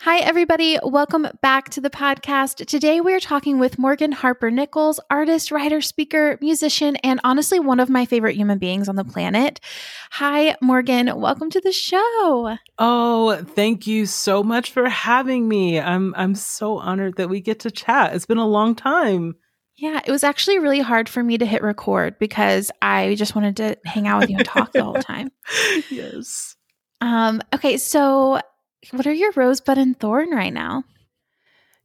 [0.00, 0.78] Hi, everybody.
[0.82, 2.66] Welcome back to the podcast.
[2.66, 7.88] Today, we're talking with Morgan Harper Nichols, artist, writer, speaker, musician, and honestly, one of
[7.88, 9.60] my favorite human beings on the planet.
[10.12, 11.20] Hi, Morgan.
[11.20, 12.56] Welcome to the show.
[12.78, 15.78] Oh, thank you so much for having me.
[15.78, 18.14] I'm I'm so honored that we get to chat.
[18.14, 19.36] It's been a long time.
[19.76, 23.56] Yeah, it was actually really hard for me to hit record because I just wanted
[23.58, 25.30] to hang out with you and talk the whole time.
[25.90, 26.56] Yes.
[27.00, 28.40] Um, okay, so
[28.90, 30.84] what are your rosebud and thorn right now?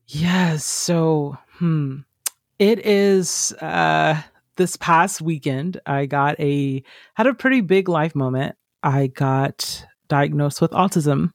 [0.07, 0.65] Yes.
[0.65, 1.99] So, hmm.
[2.57, 4.21] It is uh
[4.57, 8.55] this past weekend I got a had a pretty big life moment.
[8.83, 11.31] I got diagnosed with autism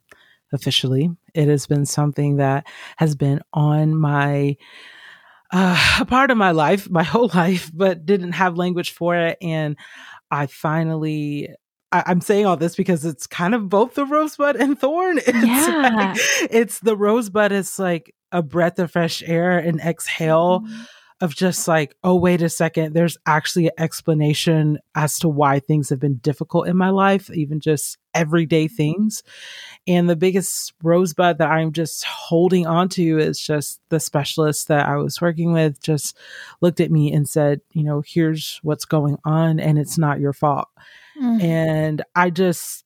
[0.52, 1.10] officially.
[1.34, 2.66] It has been something that
[2.98, 4.56] has been on my
[5.52, 9.38] uh, a part of my life, my whole life, but didn't have language for it.
[9.40, 9.76] And
[10.30, 11.48] I finally
[11.94, 15.18] I, am saying all this because it's kind of both the rosebud and thorn.
[15.26, 15.90] It's yeah.
[15.94, 20.82] Like, it's the rosebud is like a breath of fresh air and exhale mm-hmm.
[21.20, 22.94] of just like, oh, wait a second.
[22.94, 27.60] There's actually an explanation as to why things have been difficult in my life, even
[27.60, 28.74] just everyday mm-hmm.
[28.74, 29.22] things.
[29.86, 34.88] And the biggest rosebud that I'm just holding on to is just the specialist that
[34.88, 36.16] I was working with just
[36.60, 40.32] looked at me and said, you know, here's what's going on and it's not your
[40.32, 40.68] fault.
[41.20, 41.40] Mm-hmm.
[41.40, 42.84] And I just,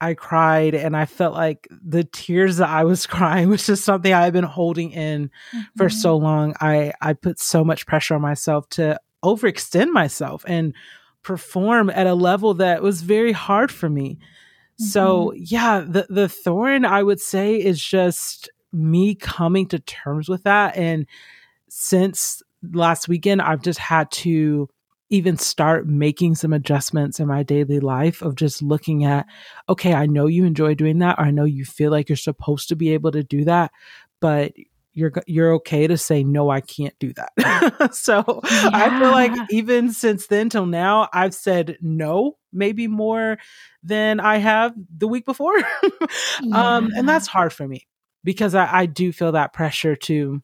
[0.00, 4.12] I cried and I felt like the tears that I was crying was just something
[4.12, 5.60] I had been holding in mm-hmm.
[5.76, 6.54] for so long.
[6.60, 10.74] I, I put so much pressure on myself to overextend myself and
[11.22, 14.14] perform at a level that was very hard for me.
[14.14, 14.84] Mm-hmm.
[14.84, 20.44] So yeah, the, the thorn I would say is just me coming to terms with
[20.44, 20.76] that.
[20.76, 21.06] And
[21.68, 22.42] since
[22.72, 24.68] last weekend, I've just had to
[25.08, 29.26] even start making some adjustments in my daily life of just looking at,
[29.68, 32.68] okay, I know you enjoy doing that, or I know you feel like you're supposed
[32.70, 33.70] to be able to do that,
[34.20, 34.52] but
[34.96, 38.70] you're you're okay to say no i can't do that so yeah.
[38.72, 43.36] i feel like even since then till now i've said no maybe more
[43.82, 45.66] than i have the week before yeah.
[46.54, 47.86] um and that's hard for me
[48.24, 50.42] because I, I do feel that pressure to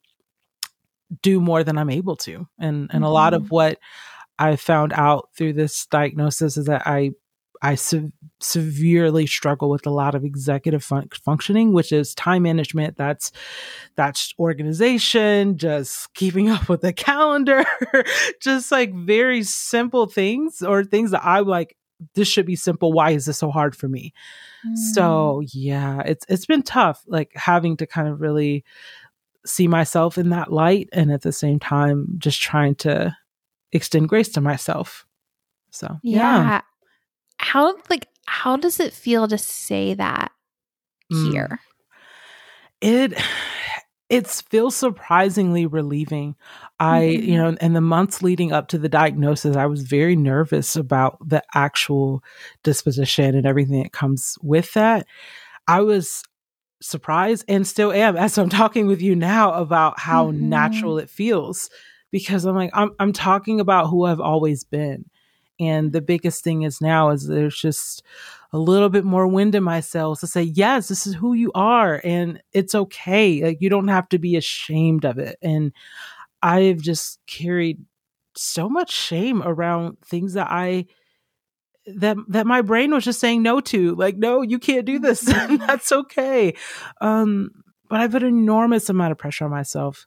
[1.22, 3.04] do more than i'm able to and and mm-hmm.
[3.04, 3.54] a lot of mm-hmm.
[3.54, 3.78] what
[4.38, 7.12] I found out through this diagnosis is that I
[7.62, 8.10] I se-
[8.40, 12.96] severely struggle with a lot of executive fun- functioning, which is time management.
[12.96, 13.30] That's
[13.94, 17.64] that's organization, just keeping up with the calendar,
[18.40, 21.76] just like very simple things or things that I'm like.
[22.16, 22.92] This should be simple.
[22.92, 24.12] Why is this so hard for me?
[24.66, 24.76] Mm.
[24.76, 28.64] So yeah, it's it's been tough, like having to kind of really
[29.46, 33.16] see myself in that light, and at the same time, just trying to
[33.72, 35.06] extend grace to myself.
[35.70, 36.18] So, yeah.
[36.18, 36.60] yeah.
[37.38, 40.30] How like how does it feel to say that
[41.08, 41.48] here?
[41.50, 41.58] Mm.
[42.80, 43.22] It
[44.12, 46.36] it feels surprisingly relieving.
[46.78, 47.28] I, mm-hmm.
[47.30, 51.16] you know, in the months leading up to the diagnosis, I was very nervous about
[51.26, 52.22] the actual
[52.62, 55.06] disposition and everything that comes with that.
[55.66, 56.22] I was
[56.82, 60.48] surprised and still am as I'm talking with you now about how mm-hmm.
[60.50, 61.70] natural it feels
[62.12, 65.06] because I'm like, I'm, I'm talking about who I've always been.
[65.58, 68.04] And the biggest thing is now is there's just
[68.52, 71.50] a little bit more wind in my sails to say, yes, this is who you
[71.54, 72.00] are.
[72.04, 73.42] And it's okay.
[73.42, 75.38] Like you don't have to be ashamed of it.
[75.42, 75.72] And
[76.42, 77.80] I've just carried
[78.36, 80.86] so much shame around things that I
[81.86, 85.20] that that my brain was just saying no to like no you can't do this
[85.66, 86.54] that's okay
[87.00, 87.50] um
[87.88, 90.06] but i put an enormous amount of pressure on myself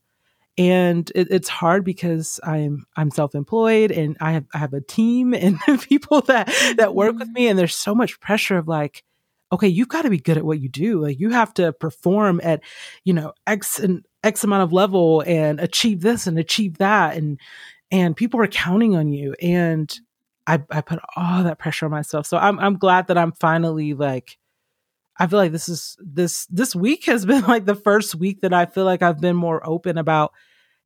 [0.57, 5.33] and it, it's hard because I'm I'm self-employed and I have I have a team
[5.33, 6.47] and people that
[6.77, 7.33] that work with mm-hmm.
[7.33, 9.03] me and there's so much pressure of like
[9.51, 11.01] okay you've got to be good at what you do.
[11.01, 12.61] Like you have to perform at
[13.03, 17.39] you know x and x amount of level and achieve this and achieve that and
[17.91, 19.35] and people are counting on you.
[19.41, 19.93] And
[20.47, 22.25] I I put all that pressure on myself.
[22.25, 24.37] So I'm I'm glad that I'm finally like
[25.17, 28.53] I feel like this is this this week has been like the first week that
[28.53, 30.33] I feel like I've been more open about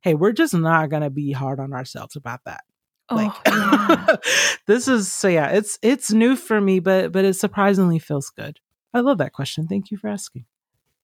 [0.02, 2.64] hey, we're just not going to be hard on ourselves about that.
[3.10, 4.16] Like oh, yeah.
[4.66, 8.60] this is so yeah, it's it's new for me but but it surprisingly feels good.
[8.94, 9.66] I love that question.
[9.66, 10.46] Thank you for asking.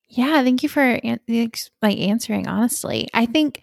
[0.08, 1.20] Yeah, thank you for an-
[1.82, 3.08] like answering honestly.
[3.12, 3.62] I think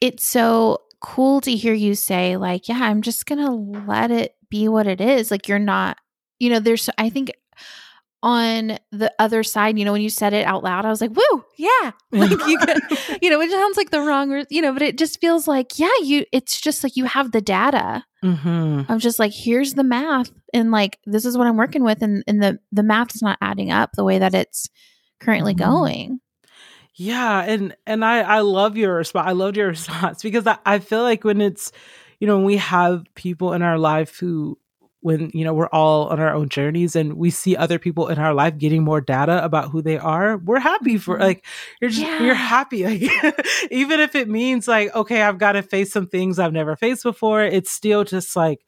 [0.00, 3.50] it's so cool to hear you say like, yeah, I'm just going to
[3.86, 5.30] let it be what it is.
[5.30, 5.98] Like you're not,
[6.38, 7.32] you know, there's I think
[8.22, 11.10] on the other side, you know, when you said it out loud, I was like,
[11.10, 12.78] "Woo, yeah!" Like you, could,
[13.22, 15.88] you know, it sounds like the wrong, you know, but it just feels like, yeah,
[16.02, 16.24] you.
[16.32, 18.04] It's just like you have the data.
[18.24, 18.86] Mhm.
[18.88, 22.22] I'm just like, here's the math, and like this is what I'm working with, and
[22.26, 24.68] and the the math's not adding up the way that it's
[25.20, 25.58] currently Mhm.
[25.58, 26.20] going.
[26.94, 29.26] Yeah, and and I I love your response.
[29.28, 31.72] I loved your response because I, I feel like when it's
[32.20, 34.58] you know when we have people in our life who
[35.02, 38.18] when you know we're all on our own journeys and we see other people in
[38.18, 41.20] our life getting more data about who they are, we're happy for Mhm.
[41.20, 41.44] like
[41.80, 42.22] you're just Yeah.
[42.22, 43.02] you're happy like
[43.70, 47.02] even if it means like okay I've got to face some things I've never faced
[47.02, 47.42] before.
[47.42, 48.60] It's still just like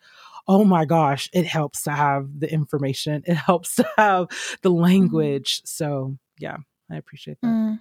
[0.47, 3.23] oh my gosh, it helps to have the information.
[3.27, 4.27] It helps to have
[4.61, 5.63] the language.
[5.65, 6.59] So yeah,
[6.91, 7.47] I appreciate that.
[7.47, 7.81] Mm.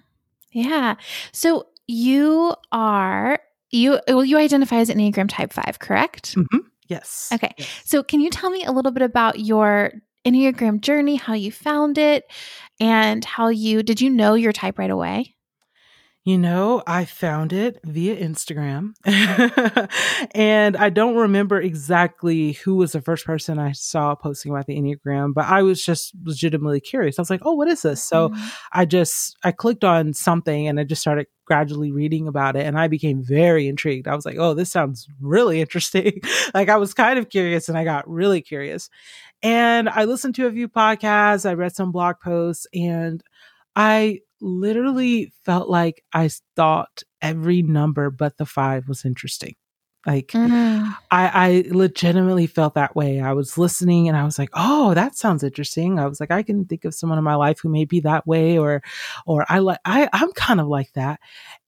[0.52, 0.94] Yeah.
[1.32, 3.38] So you are
[3.70, 6.36] you well you identify as Enneagram Type Five, correct?
[6.36, 6.60] Mhm.
[6.86, 7.30] Yes.
[7.32, 7.52] Okay.
[7.56, 7.68] Yes.
[7.84, 9.92] So, can you tell me a little bit about your
[10.26, 12.24] Enneagram journey, how you found it,
[12.80, 15.33] and how you did you know your type right away?
[16.26, 18.94] You know, I found it via Instagram.
[20.34, 24.74] and I don't remember exactly who was the first person I saw posting about the
[24.74, 27.18] Enneagram, but I was just legitimately curious.
[27.18, 28.02] I was like, oh, what is this?
[28.02, 28.52] So Mhm.
[28.72, 32.78] I just I clicked on something and I just started gradually reading about it and
[32.78, 34.08] I became very intrigued.
[34.08, 36.22] I was like, "Oh, this sounds really interesting."
[36.54, 38.88] like I was kind of curious and I got really curious.
[39.42, 43.22] And I listened to a few podcasts, I read some blog posts and
[43.76, 49.54] I literally felt like I thought every number but the 5 was interesting.
[50.06, 50.94] Like Mm.
[51.10, 53.20] I, I legitimately felt that way.
[53.20, 55.98] I was listening and I was like, oh, that sounds interesting.
[55.98, 58.26] I was like, I can think of someone in my life who may be that
[58.26, 58.82] way or
[59.26, 61.20] or I like I, I'm kind of like that.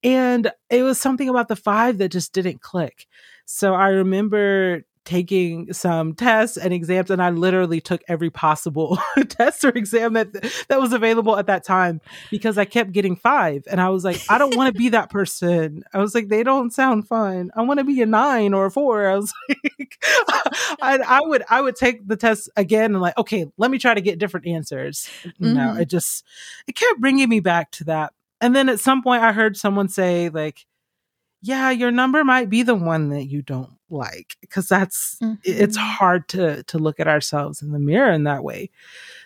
[0.02, 3.06] And it was something about the five that just didn't click.
[3.46, 8.98] So I remember taking some tests and exams and I literally took every possible
[9.28, 10.32] test or exam that
[10.68, 14.20] that was available at that time because I kept getting 5 and I was like
[14.28, 15.84] I don't want to be that person.
[15.94, 17.50] I was like they don't sound fun.
[17.56, 19.08] I want to be a 9 or a 4.
[19.08, 19.32] I was
[19.78, 19.96] like
[20.82, 23.94] I, I would I would take the test again and like okay, let me try
[23.94, 25.08] to get different answers.
[25.38, 25.80] No, Mhm.
[25.80, 26.24] it just
[26.66, 28.12] it kept bringing me back to that.
[28.40, 30.66] And then at some point I heard someone say like
[31.46, 35.76] yeah, your number might be the one that you don't like because that's it- it's
[35.76, 38.70] hard to to look at ourselves in the mirror in that way.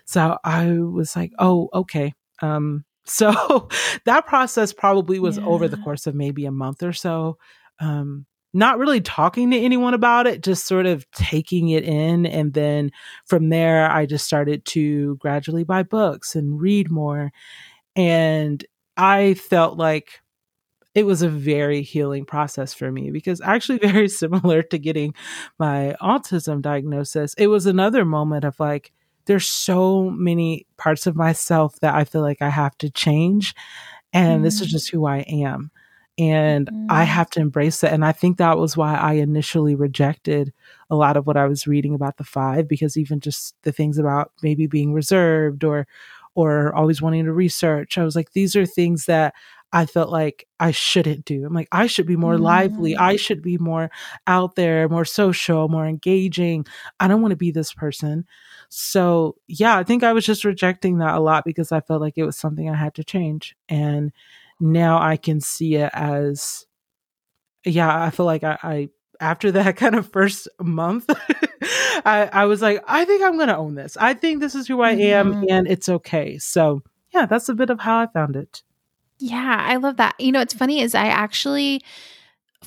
[0.04, 3.68] So I was like, "Oh, okay." Um so
[4.04, 7.38] that process probably was over the course of maybe a month or so.
[7.80, 12.52] Um not really talking to anyone about it, just sort of taking it in and
[12.54, 12.90] then
[13.26, 17.32] from there I just started to gradually buy books and read more
[17.96, 18.64] and
[18.96, 20.20] I felt like
[20.94, 25.14] it was a very healing process for me because actually very similar to getting
[25.58, 28.92] my autism diagnosis it was another moment of like
[29.26, 33.54] there's so many parts of myself that i feel like i have to change
[34.12, 34.70] and this is Mm.
[34.70, 35.70] just who i am
[36.18, 37.06] and i Mm.
[37.06, 40.52] have to embrace it and i think that was why i initially rejected
[40.90, 43.98] a lot of what i was reading about the five because even just the things
[43.98, 45.86] about maybe being reserved or
[46.34, 49.34] or always wanting to research i was like these are things that
[49.72, 51.46] I felt like I shouldn't do.
[51.46, 52.94] I'm like, I should be more lively.
[52.94, 53.00] Mm.
[53.00, 53.90] I should be more
[54.26, 56.66] out there, more social, more engaging.
[56.98, 58.26] I don't want to be this person.
[58.68, 62.14] So, yeah, I think I was just rejecting that a lot because I felt like
[62.16, 63.54] it was something I had to change.
[63.68, 64.12] And
[64.58, 66.66] now I can see it as,
[67.64, 68.88] yeah, I feel like I, I
[69.20, 71.06] after that kind of first month,
[72.04, 73.96] I, I was like, I think I'm going to own this.
[73.96, 75.46] I think this is who I am Mhm.
[75.50, 76.38] and it's okay.
[76.38, 78.62] So, yeah, that's a bit of how I found it.
[79.20, 80.18] Yeah, I love that.
[80.18, 81.82] You know, what's funny is I actually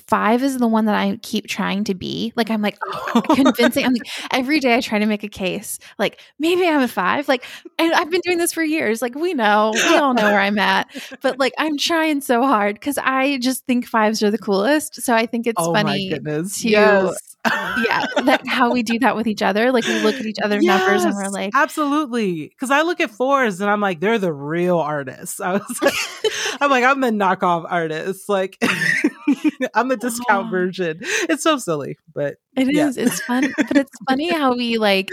[0.08, 2.32] five is the one that I keep trying to be.
[2.36, 2.78] Like I'm like
[3.34, 3.84] convincing.
[3.84, 5.78] I'm like every day I try to make a case.
[5.98, 7.28] Like maybe I'm a five.
[7.28, 7.44] Like
[7.78, 9.02] and I've been doing this for years.
[9.02, 10.88] Like we know, we all know where I'm at.
[11.22, 15.02] But like I'm trying so hard because I just think fives are the coolest.
[15.02, 16.08] So I think it's oh my funny.
[16.08, 16.60] goodness.
[16.62, 17.33] to- yes.
[17.44, 19.70] Yeah, that how we do that with each other.
[19.72, 22.48] Like we look at each other's numbers and we're like, absolutely.
[22.48, 25.40] Because I look at fours and I'm like, they're the real artists.
[25.40, 25.94] I was like,
[26.60, 28.28] I'm like, I'm the knockoff artist.
[28.28, 28.56] Like,
[29.74, 30.98] I'm the discount version.
[31.02, 32.88] It's so silly, but It Yeah.
[32.88, 32.96] is.
[32.96, 35.08] It's fun, but it's funny how we like,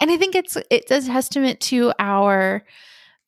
[0.00, 2.64] and I think it's it's a testament to our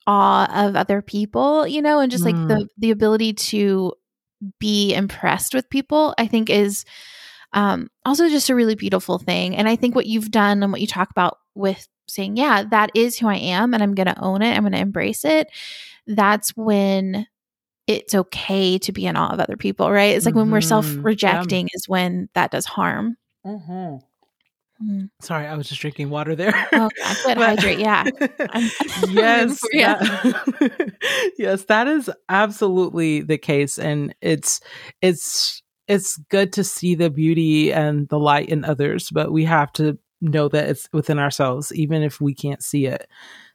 [0.07, 2.49] awe of other people, you know, and just like Mm.
[2.49, 3.95] the the ability to
[4.61, 6.15] be impressed with people.
[6.19, 6.85] I think is
[7.55, 9.57] um, also just a really beautiful thing.
[9.57, 12.91] And I think what you've done and what you talk about with saying, yeah, that
[12.95, 14.55] is who I am, and I'm going to own it.
[14.55, 15.49] I'm going to embrace it.
[16.07, 17.27] that's when
[17.87, 20.15] it's okay to be in awe of other people, right?
[20.17, 23.17] It's like when we're self rejecting is when that does harm.
[23.47, 24.01] Mhm.
[24.83, 25.09] Mm.
[25.21, 26.53] Sorry, I was just drinking water there.
[26.73, 27.37] Oh, yeah, good.
[27.39, 27.79] But- Hydrate.
[27.79, 28.05] Yeah.
[29.11, 34.61] Yes, that- yes, that is absolutely the case, and it's
[35.01, 39.73] it's it's good to see the beauty and the light in others, but we have
[39.75, 43.09] to know that it's within ourselves, even if we can't see it.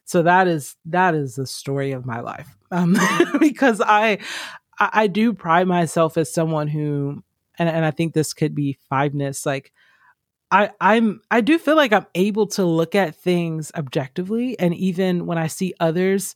[0.04, 2.96] So that is that is the story of my life, um,
[3.40, 4.18] because I,
[4.78, 7.22] I do pride myself as someone who,
[7.58, 9.72] and and I think this could be fiveness, like.
[10.52, 15.26] I, I'm I do feel like I'm able to look at things objectively and even
[15.26, 16.34] when I see others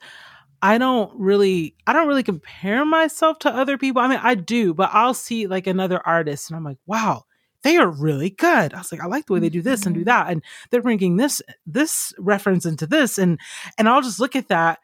[0.65, 4.01] I don't really I don't really compare myself to other people.
[4.01, 7.27] I mean I do, but I'll see like another artist and I'm like, "Wow,
[7.63, 9.95] they are really good." I was like, "I like the way they do this and
[9.95, 10.07] do Mhm.
[10.07, 13.39] that and they're bringing this this reference into this and
[13.79, 14.79] and I'll just look at that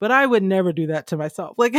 [0.00, 1.54] but I would never do that to myself.
[1.58, 1.74] Like,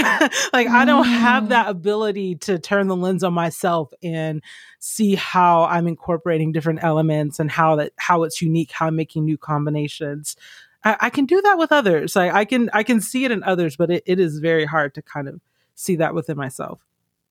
[0.54, 1.50] like I don't have Mm.
[1.50, 4.42] that ability to turn the lens on myself and
[4.80, 9.26] see how I'm incorporating different elements and how that how it's unique, how I'm making
[9.26, 10.38] new combinations.
[10.84, 12.16] I, I can do that with others.
[12.16, 14.94] Like I can I can see it in others, but it, it is very hard
[14.96, 15.40] to kind of
[15.76, 16.80] see that within myself.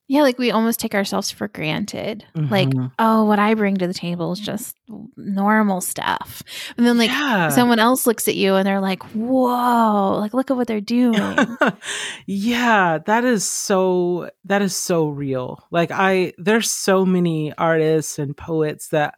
[0.09, 2.26] Yeah, like we almost take ourselves for granted.
[2.35, 2.92] Like, Mhm.
[2.99, 4.76] oh, what I bring to the table is just
[5.16, 6.42] normal stuff.
[6.76, 7.49] And then like yeah.
[7.49, 11.14] someone else looks at you and they're like, whoa, like look at what they're doing.
[12.26, 15.64] yeah, that is so that is so real.
[15.71, 19.14] Like I there's so many artists and poets that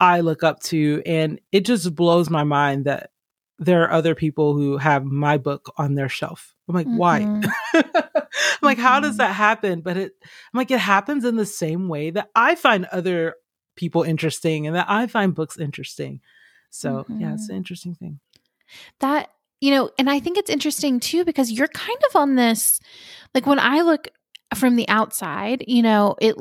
[0.00, 3.10] I look up to and it just blows my mind that
[3.58, 6.54] there are other people who have my book on their shelf.
[6.68, 7.20] I'm like, why?
[7.20, 7.50] Mhm.
[7.74, 9.18] I'm like, how does Mhm.
[9.18, 9.80] that happen?
[9.80, 13.34] But it I'm like it happens in the same way that I find other
[13.76, 16.20] people interesting and that I find books interesting.
[16.70, 17.50] So yeah, it's Mhm.
[17.50, 18.20] an interesting thing.
[19.00, 22.78] that you know and i think it's interesting too because you're kind of on this
[23.34, 24.08] like when i look
[24.54, 26.36] from the outside you know it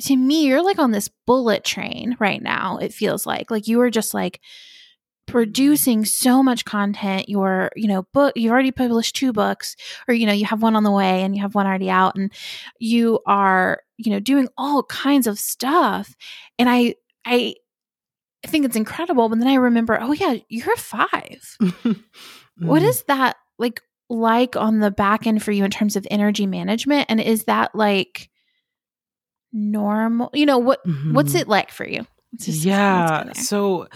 [0.00, 3.80] to me you're like on this bullet train right now it feels like like you
[3.80, 4.40] are just like
[5.32, 9.74] producing so much content your you know book you've already published two books
[10.06, 12.14] or you know you have one on the way and you have one already out
[12.16, 12.30] and
[12.78, 16.14] you are you know doing all kinds of stuff
[16.58, 17.54] and i i
[18.46, 21.56] think it's incredible but then i remember oh yeah you're five
[22.58, 22.86] what Mm.
[22.88, 27.06] is that like like on the back end for you in terms of energy management?
[27.08, 28.28] And is that like
[29.52, 30.30] normal?
[30.34, 30.80] You know, what
[31.12, 31.40] what's Mhm.
[31.40, 32.06] it like for you?
[32.36, 33.88] Just- yeah so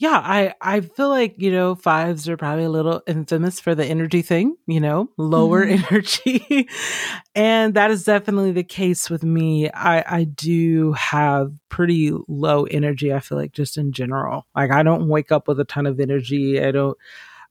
[0.00, 3.84] yeah i i feel like you know fives are probably a little infamous for the
[3.84, 5.84] energy thing you know lower Mhm.
[5.92, 6.68] energy.
[7.36, 9.70] And that is definitely the case with me.
[9.70, 14.46] I i do have pretty low energy i feel like just in general.
[14.56, 16.60] Like i don't wake up with a ton of energy.
[16.60, 16.96] I don't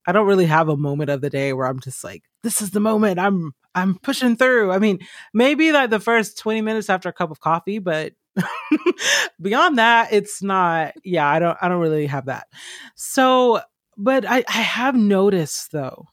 [0.07, 2.71] i don't really have a moment of the day where i'm just like this is
[2.71, 3.19] the moment.
[3.19, 4.71] I'm i'm pushing through.
[4.71, 4.99] I mean
[5.33, 8.13] maybe like the first 20 minutes after a cup of coffee but
[9.41, 12.47] beyond that it's not yeah i don't i don't really have that.
[12.95, 13.61] So
[13.97, 16.05] but i i have noticed though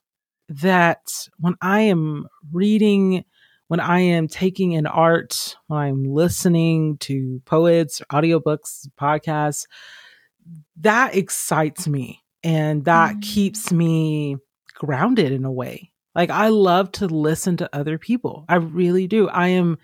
[0.48, 1.00] that
[1.38, 3.24] when i am reading
[3.68, 9.66] when i am taking in art when i'm listening to poets audiobooks podcasts
[10.80, 13.22] that excites me and that Mm.
[13.22, 14.36] keeps me
[14.74, 15.90] grounded in a way.
[16.14, 18.44] Like i love to listen to other people.
[18.48, 19.28] I really do.
[19.28, 19.78] I am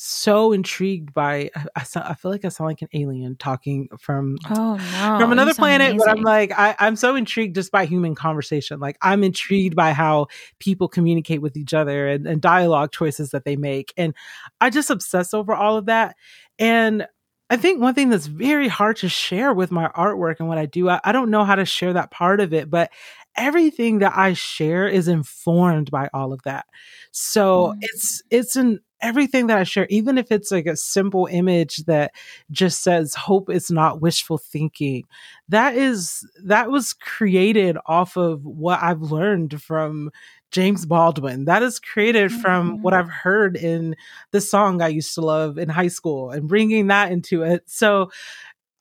[0.00, 4.38] so intrigued by I, I, I feel like I sound like an alien talking from
[4.48, 5.18] oh no.
[5.18, 8.78] from another planet, but I'm like I, I'm so intrigued just by human conversation.
[8.78, 10.28] Like I'm intrigued by how
[10.60, 13.92] people communicate with each other and, and dialogue choices that they make.
[13.96, 14.14] And
[14.60, 16.14] I just obsess over all of that.
[16.60, 17.08] And
[17.50, 20.66] I think one thing that's very hard to share with my artwork and what I
[20.66, 22.92] do, I, I don't know how to share that part of it, but
[23.36, 26.66] everything that I share is informed by all of that.
[27.10, 27.78] So Mm.
[27.80, 32.12] it's it's an everything that I share, even if it's like a simple image that
[32.50, 35.04] just says hope is not wishful thinking,
[35.48, 40.10] that is that was created off of what I've learned from
[40.50, 41.44] James Baldwin.
[41.44, 42.98] That is created from what Mhm.
[42.98, 43.94] I've heard in
[44.30, 47.64] the song I used to love in high school and bringing that into it.
[47.66, 48.10] So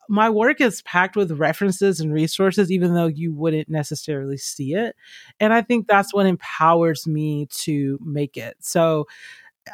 [0.10, 4.96] my work is packed with references and resources, even though you wouldn't necessarily see it.
[5.40, 8.56] And I think that's what empowers me to make it.
[8.62, 9.08] So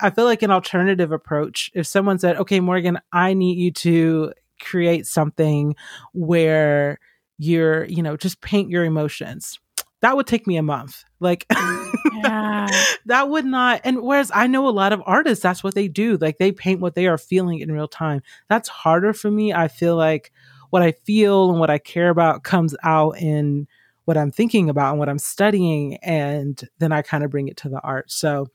[0.01, 4.33] I feel like an alternative approach, if someone said, okay, Morgan, I need you to
[4.61, 5.75] create something
[6.13, 6.99] where
[7.37, 9.59] you're, you know, just paint your emotions.
[10.01, 11.03] That would take me a month.
[11.19, 11.45] Like,
[12.13, 12.67] Yeah.
[13.05, 13.81] that would not.
[13.83, 16.17] And whereas I know a lot of artists, that's what they do.
[16.17, 18.21] Like, they paint what they are feeling in real time.
[18.49, 19.53] That's harder for me.
[19.53, 20.31] I feel like
[20.69, 23.67] what I feel and what I care about comes out in
[24.05, 27.57] what I'm thinking about and what I'm studying and then I kind of bring it
[27.57, 28.11] to the art.
[28.11, 28.47] So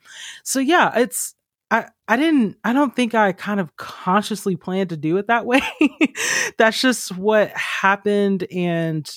[0.45, 1.35] so yeah, it's
[1.71, 5.47] I I didn't I don't think I kind of consciously planned to do it that
[5.47, 5.61] way.
[6.59, 9.09] That's just what happened and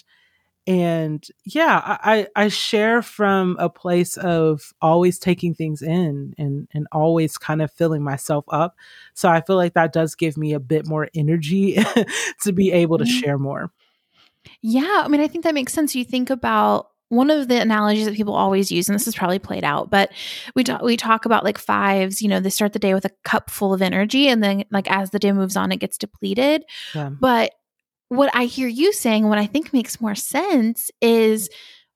[0.68, 6.88] and yeah, I I share from a place of always taking things in and and
[6.92, 8.76] always kind of filling myself up.
[9.16, 11.78] So I feel like that does give me a bit more energy
[12.44, 13.08] to be able to Mhm.
[13.08, 13.72] share more.
[14.62, 15.96] Yeah, I mean, I think that makes sense.
[15.96, 19.40] You think about one of the analogies that people always use, and this is probably
[19.40, 20.12] played out, but
[20.56, 22.22] we talk we talk about like fives.
[22.22, 24.90] You know, they start the day with a cup full of energy, and then like
[24.90, 26.64] as the day moves on, it gets depleted.
[26.96, 27.10] Yeah.
[27.10, 27.52] But
[28.08, 31.50] what I hear you saying, what I think makes more sense is,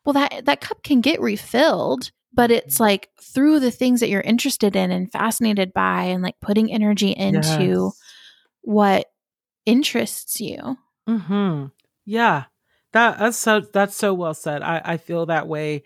[0.05, 4.21] well, that that cup can get refilled, but it's like through the things that you're
[4.21, 7.99] interested in and fascinated by, and like putting energy into Yes.
[8.61, 9.05] what
[9.65, 10.77] interests you.
[11.07, 11.65] Hmm.
[12.05, 12.45] Yeah.
[12.93, 14.61] That that's so that's so well said.
[14.61, 15.83] I I feel that way.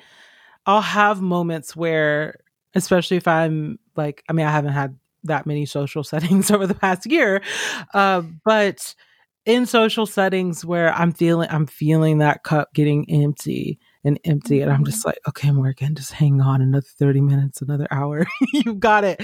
[0.66, 2.36] I'll have moments where,
[2.76, 6.76] especially if I'm like, I mean, I haven't had that many social settings over the
[6.76, 7.42] past year,
[7.94, 8.96] uh, but
[9.46, 14.72] in social settings where I'm feeling I'm feeling that cup getting empty and empty, and
[14.72, 19.04] I'm just like, okay, Morgan, just hang on another thirty minutes, another hour, you got
[19.04, 19.22] it.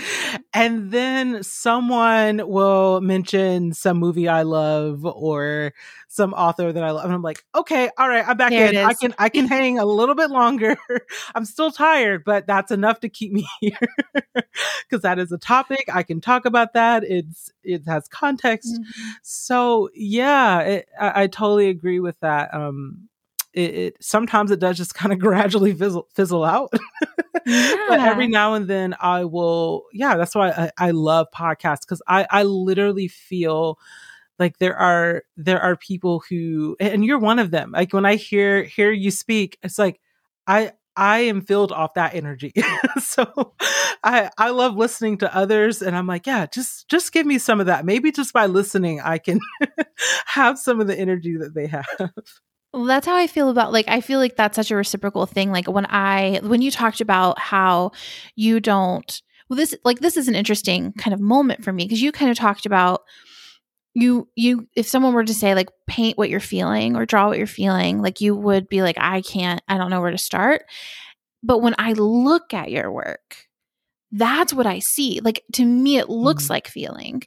[0.54, 5.74] And then someone will mention some movie I love or
[6.10, 8.78] some author that I love, and I'm like, okay, all right, I'm back There in.
[8.78, 10.78] I can I can hang a little bit longer.
[11.36, 13.78] I'm still tired, but that's enough to keep me here
[14.14, 16.74] because that is a topic I can talk about.
[16.74, 18.78] That it's it has context.
[19.22, 22.54] So yeah, it, I, I totally agree with that.
[22.54, 23.08] Um,
[23.56, 26.72] it, it sometimes it does just kind of gradually fizzle fizzle out,
[27.34, 29.86] but every now and then I will.
[29.94, 33.80] Yeah, that's why I, I love podcasts because I I literally feel
[34.40, 37.72] like there are there are people who and you're one of them.
[37.72, 40.00] Like when i hear hear you speak it's like
[40.48, 42.54] i i am filled off that energy.
[43.00, 43.54] So
[44.04, 47.60] i i love listening to others and i'm like yeah just just give me some
[47.60, 47.86] of that.
[47.86, 49.40] Maybe just by listening i can
[50.26, 51.86] have some of the energy that they have
[52.76, 55.50] Well, that's how I feel about like I feel like that's such a reciprocal thing.
[55.52, 57.92] Like when I when you talked about how
[58.36, 62.02] you don't well this like this is an interesting kind of moment for me because
[62.02, 63.04] you kind of talked about
[63.94, 67.38] you you if someone were to say like paint what you're feeling or draw what
[67.38, 70.64] you're feeling like you would be like I can't I don't know where to start.
[71.44, 73.38] But when I look at your work,
[74.12, 75.22] that's what I see.
[75.24, 76.50] Like to me it looks Mhm.
[76.50, 77.24] like feeling.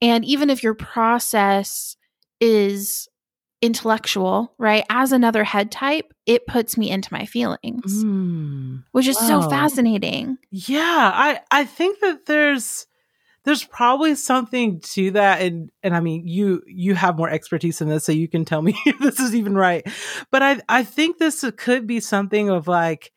[0.00, 1.96] And even if your process
[2.40, 3.08] is
[3.62, 4.84] intellectual, right?
[4.90, 8.84] As another head type, it puts me into my feelings, Mm.
[8.92, 10.38] which is so fascinating.
[10.50, 12.86] Yeah, I I think that there's
[13.44, 17.88] there's probably something to that and and I mean you you have more expertise in
[17.88, 19.86] this so you can tell me if this is even right.
[20.30, 23.12] But I I think this could be something of like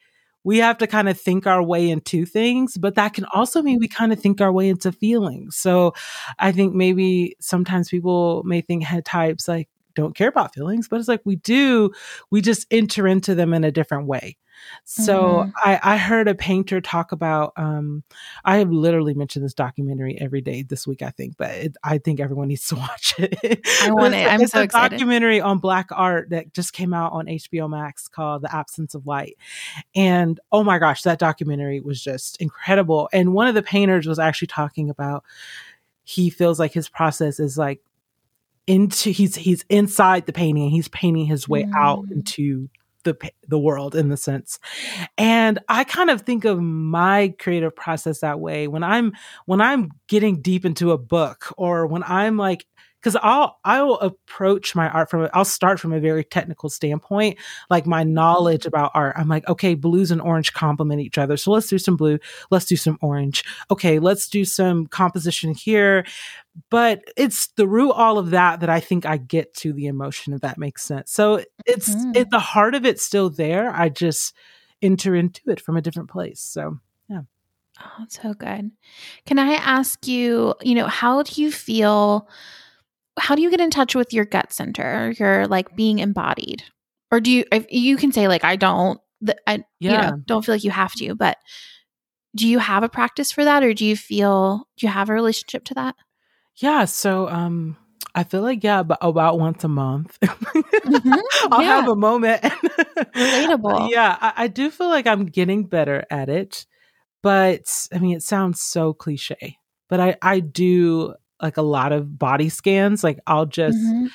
[0.46, 3.78] we have to kind of think our way into things, but that can also mean
[3.78, 5.58] we kind of think our way into feelings.
[5.58, 5.94] So
[6.40, 9.68] I think maybe sometimes people may think head types like
[10.00, 11.92] don't care about feelings, but it's like we do,
[12.32, 14.38] we just enter into them in a different way.
[14.84, 15.54] So Mhm.
[15.64, 17.54] I, I heard a painter talk about.
[17.56, 18.04] Um,
[18.44, 21.02] I have literally mentioned this documentary every day this week.
[21.02, 23.62] I think, but it, I think everyone needs to watch it.
[23.82, 24.28] I want it.
[24.28, 24.98] I'm it's so a excited.
[24.98, 29.08] documentary on black art that just came out on HBO Max called "The Absence of
[29.08, 29.38] Light,"
[29.96, 33.08] and oh my gosh, that documentary was just incredible.
[33.14, 35.24] And one of the painters was actually talking about
[36.04, 37.80] he feels like his process is like
[38.70, 42.12] into he's he's inside the painting and he's painting his way out Mm.
[42.12, 42.70] into
[43.04, 44.60] the the world in the sense
[45.18, 49.14] and i kind of think of my creative process that way when i'm
[49.46, 52.66] when i'm getting deep into a book or when i'm like
[53.02, 57.38] because i'll i'll approach my art from a- i'll start from a very technical standpoint
[57.70, 58.14] like my mm-hmm.
[58.14, 61.78] knowledge about art i'm like okay blues and orange complement each other so let's do
[61.78, 62.20] some blue
[62.52, 66.06] let's do some orange okay let's do some composition here
[66.70, 70.42] but it's through all of that that I think I get to the emotion, if
[70.42, 71.12] that makes sense.
[71.12, 72.18] So it's mm.
[72.18, 73.72] at the heart of it's still there.
[73.72, 74.36] I just
[74.82, 76.40] enter into it from a different place.
[76.40, 77.22] So yeah.
[77.82, 78.72] Oh, so good.
[79.26, 82.28] Can I ask you, you know, how do you feel?
[83.18, 86.64] How do you get in touch with your gut center, your like being embodied?
[87.12, 90.12] Or do you, if you can say, like, I don't, the, I, you Yeah.
[90.12, 91.38] know, don't feel like you have to, but
[92.36, 93.64] do you have a practice for that?
[93.64, 95.96] Or do you feel, do you have a relationship to that?
[96.58, 97.78] yeah, so um
[98.16, 100.18] I feel like yeah, but about once a month.
[100.86, 101.20] Mhm.
[101.52, 101.76] I'll Yeah.
[101.82, 102.42] have a moment.
[103.16, 103.90] Relatable.
[103.92, 106.66] Yeah, I, I do feel like I'm getting better at it.
[107.24, 109.58] But I mean it sounds so cliche.
[109.90, 113.04] But I, I do like a lot of body scans.
[113.04, 114.10] Like I'll just Mhm.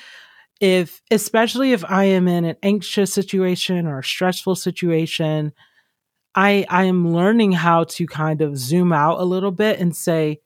[0.61, 5.53] if especially if I am in an anxious situation or a stressful situation,
[6.33, 10.39] I I am learning how to kind of zoom out a little bit and say,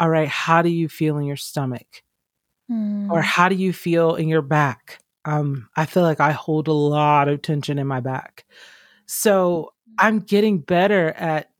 [0.00, 2.02] all right, how do you feel in your stomach?
[2.70, 3.10] Mm.
[3.10, 4.98] Or how do you feel in your back?
[5.24, 8.44] Um, I feel like I hold a lot of tension in my back.
[9.06, 11.50] So I'm getting better at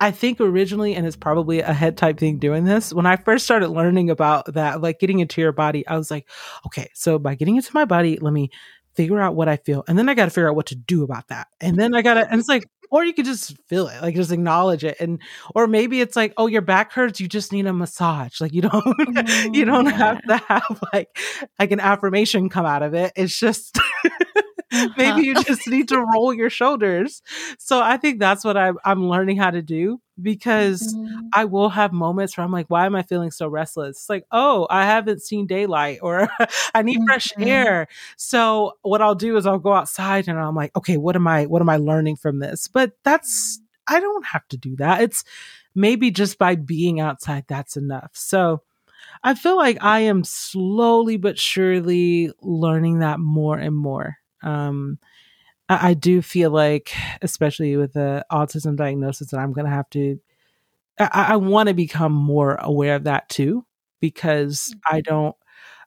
[0.00, 3.44] I think originally, and it's probably a head type thing doing this, when I first
[3.44, 6.28] started learning about that, like getting into your body, I was like,
[6.66, 8.50] okay, so by getting into my body, let me
[8.94, 9.84] figure out what I feel.
[9.88, 11.48] And then I got to figure out what to do about that.
[11.60, 14.14] And then I got to, and it's like, or you could just feel it, like
[14.14, 14.96] just acknowledge it.
[15.00, 15.20] And,
[15.54, 17.20] or maybe it's like, oh, your back hurts.
[17.20, 18.40] You just need a massage.
[18.40, 18.84] Like you don't,
[19.54, 21.16] you oh, don't have to have like,
[21.58, 23.12] like an affirmation come out of it.
[23.14, 23.78] It's just,
[24.96, 27.22] maybe you just need to roll your shoulders.
[27.58, 31.30] So I think that's what I'm, I'm learning how to do because Mhm.
[31.34, 33.96] I will have moments where I'm like, why am I feeling so restless?
[33.98, 36.28] It's like, oh, I haven't seen daylight or
[36.74, 37.48] I need fresh Mhm.
[37.48, 37.88] air.
[38.16, 41.46] So what I'll do is I'll go outside and I'm like, okay, what am I,
[41.46, 42.68] what am I learning from this?
[42.68, 45.00] But that's, I don't have to do that.
[45.02, 45.24] It's
[45.74, 48.10] maybe just by being outside, that's enough.
[48.14, 48.62] So
[49.24, 54.18] I feel like I am slowly but surely learning that more and more.
[54.42, 54.98] Um,
[55.68, 59.90] I, I do feel like, especially with the autism diagnosis, that I'm going to have
[59.90, 60.20] to,
[60.98, 63.64] I, I want to become more aware of that too,
[64.00, 65.36] because I don't,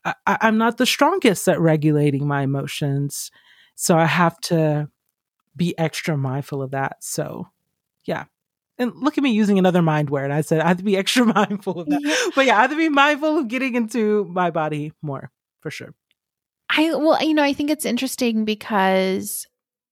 [0.06, 3.32] I, I'm not the strongest at regulating my emotions.
[3.76, 4.90] So I have to
[5.56, 7.04] be extra mindful of that.
[7.04, 7.48] So,
[8.06, 8.26] yeah.
[8.78, 10.32] And look at me using another mind word.
[10.32, 12.02] I said I have to be extra mindful of that.
[12.02, 12.32] Yeah.
[12.36, 15.94] But yeah, I have to be mindful of getting into my body more for sure.
[16.76, 19.46] I well, you know, I think it's interesting because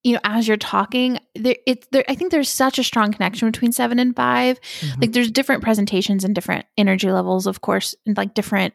[0.04, 2.06] you know, as you're talking, there it's there.
[2.08, 5.02] I think there's such a strong connection between seven and 5 Mhm.
[5.02, 8.74] Like, there's different presentations and different energy levels, of course, and like different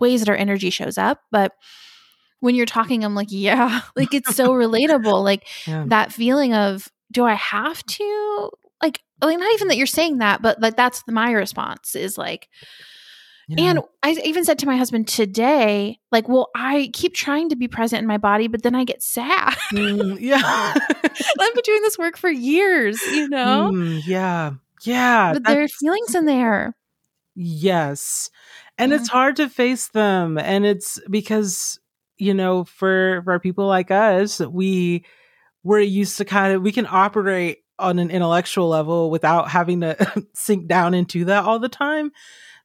[0.00, 1.20] ways that our energy shows up.
[1.30, 1.52] But
[2.40, 5.22] when you're talking, I'm like, yeah, like it's so relatable.
[5.22, 5.84] Like Yeah.
[5.86, 8.50] that feeling of, do I have to?
[8.82, 12.48] Like, like not even that you're saying that, but like that's my response is like,
[13.58, 13.70] Yeah.
[13.70, 17.68] and I even said to my husband today, like, well, I keep trying to be
[17.68, 19.54] present in my body, but then I get sad.
[19.72, 20.40] Mm, yeah.
[20.74, 23.70] I've been doing this work for years, you know?
[23.72, 24.52] Mm, yeah.
[24.84, 25.32] Yeah.
[25.34, 26.74] but there are feelings in there.
[27.34, 28.30] Yes.
[28.78, 28.98] And Yeah.
[28.98, 30.38] it's hard to face them.
[30.38, 31.78] And it's because,
[32.18, 35.04] you know, for for people like us, we
[35.62, 40.24] we're used to kind of we can operate on an intellectual level without having to
[40.34, 42.10] sink down into that all the time.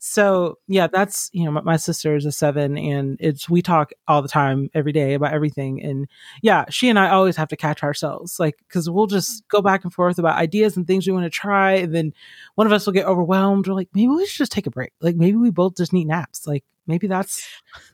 [0.07, 3.91] So yeah, that's you know my, my sister is a seven, and it's we talk
[4.07, 6.07] all the time, every day about everything, and
[6.43, 9.83] yeah, she and I always have to catch ourselves, like because we'll just go back
[9.83, 12.13] and forth about ideas and things we want to try, and then
[12.53, 13.67] one of us will get overwhelmed.
[13.67, 14.91] We're like, maybe we should just take a break.
[15.01, 16.45] Like maybe we both just need naps.
[16.45, 17.43] Like maybe that's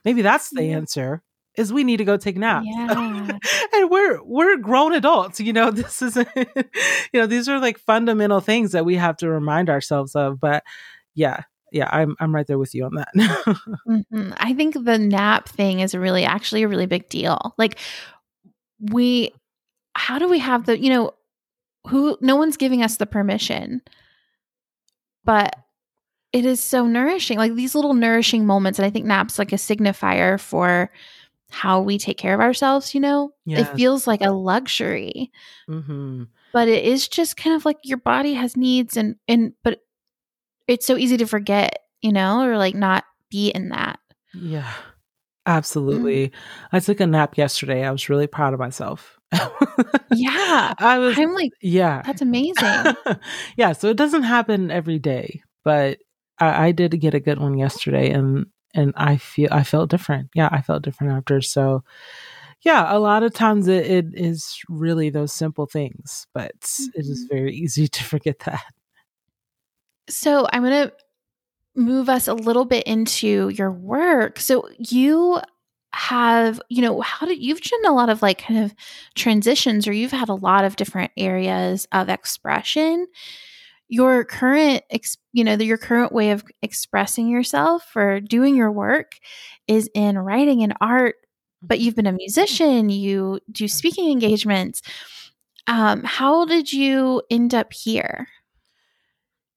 [0.04, 0.76] maybe that's the Yeah.
[0.76, 1.22] answer.
[1.56, 2.66] Is we need to go take naps.
[2.68, 3.38] Yeah.
[3.74, 5.40] and we're we're grown adults.
[5.40, 9.30] You know, this isn't you know, these are like fundamental things that we have to
[9.30, 10.38] remind ourselves of.
[10.38, 10.62] But
[11.14, 13.08] yeah, yeah, I'm I'm right there with you on that.
[13.88, 14.36] Mhm.
[14.38, 17.54] I think the nap thing is really actually a really big deal.
[17.58, 17.78] Like,
[18.90, 19.32] we,
[19.94, 21.14] how do we have the, you know,
[21.88, 23.82] who, no one's giving us the permission,
[25.24, 25.56] but
[26.32, 27.38] it is so nourishing.
[27.38, 28.78] Like these little nourishing moments.
[28.78, 30.90] And I think naps like a signifier for
[31.50, 33.32] how we take care of ourselves, you know?
[33.44, 33.68] Yes.
[33.68, 35.30] It feels like a luxury.
[35.66, 39.80] hmm but it is just kind of like your body has needs and and but
[40.68, 43.98] it's so easy to forget you know or like not be in that
[44.34, 44.70] Yeah,
[45.46, 46.28] absolutely.
[46.28, 46.32] Mm.
[46.72, 47.84] I took a nap yesterday.
[47.84, 49.18] I was really proud of myself.
[50.14, 50.74] Yeah.
[50.78, 51.18] I was.
[51.18, 52.54] i'm like yeah, that's amazing
[53.56, 53.72] yeah.
[53.72, 55.98] So it doesn't happen every day, but
[56.38, 60.28] I, I did get a good one yesterday, and and I feel I felt different.
[60.34, 61.40] Yeah, I felt different after.
[61.40, 61.82] So
[62.62, 66.52] yeah, a lot of times it, it is really those simple things, but
[66.94, 67.36] it is mm-hmm.
[67.36, 68.62] very easy to forget that.
[70.08, 70.92] So i'm gonna
[71.74, 74.38] move us a little bit into your work.
[74.40, 75.40] So you
[75.94, 78.74] have you know how did you've done a lot of like kind of
[79.14, 83.06] transitions or you've had a lot of different areas of expression.
[83.88, 88.72] Your current ex, you know the, your current way of expressing yourself or doing your
[88.72, 89.18] work
[89.68, 91.16] is in writing and art
[91.62, 94.82] but you've been a musician you do speaking engagements.
[95.66, 98.28] Um how did you end up here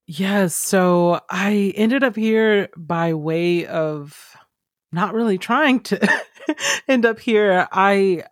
[0.08, 0.56] Yes.
[0.56, 4.36] So I ended up here by way of
[4.92, 6.22] not really trying to
[6.88, 7.68] end up here.
[7.72, 8.24] I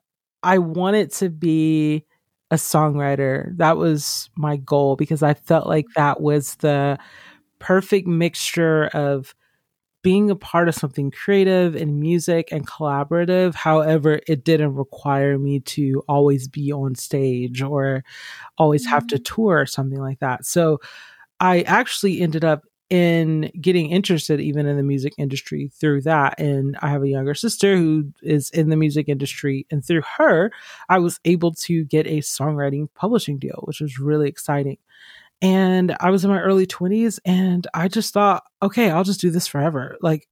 [0.44, 2.06] I wanted to be
[2.52, 3.58] a songwriter.
[3.58, 7.00] That was my goal because I felt like that was the
[7.60, 9.36] perfect mixture of
[10.02, 13.56] being a part of something creative and music and collaborative.
[13.56, 18.04] However, it didn't require me to always be on stage or
[18.58, 19.24] always have to Mm-hmm.
[19.36, 20.46] tour or something like that.
[20.46, 20.80] So
[21.44, 26.40] I actually ended up in getting interested even in the music industry through that.
[26.40, 29.68] And I have a younger sister who is in the music industry.
[29.72, 30.52] And through her,
[30.90, 34.78] I was able to get a songwriting publishing deal, which was really exciting.
[35.42, 39.32] And I was in my early 20s and I just thought, okay, I'll just do
[39.32, 39.98] this forever.
[40.02, 40.28] Like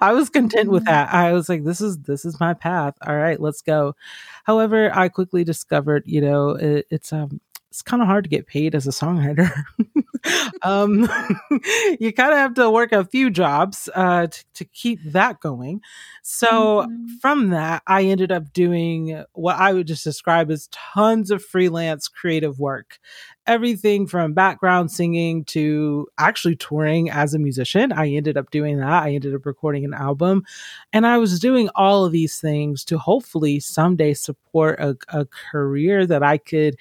[0.00, 0.86] I was content with Mhm.
[0.86, 1.14] that.
[1.14, 2.94] I was like, this is this is my path.
[3.06, 3.96] All right, let's go.
[4.44, 7.40] However, I quickly discovered, you know, it, it's um
[7.70, 9.50] it's kind of hard to get paid as a songwriter.
[10.62, 11.08] um,
[12.00, 15.80] you kind of have to work a few jobs uh, to, to keep that going.
[16.22, 17.08] So Mhm.
[17.20, 22.08] from that, I ended up doing what I would just describe as tons of freelance
[22.08, 22.98] creative work.
[23.46, 27.92] Everything from background singing to actually touring as a musician.
[27.92, 29.02] I ended up doing that.
[29.04, 30.44] I ended up recording an album.
[30.92, 36.06] And I was doing all of these things to hopefully someday support a, a career
[36.06, 36.76] that I could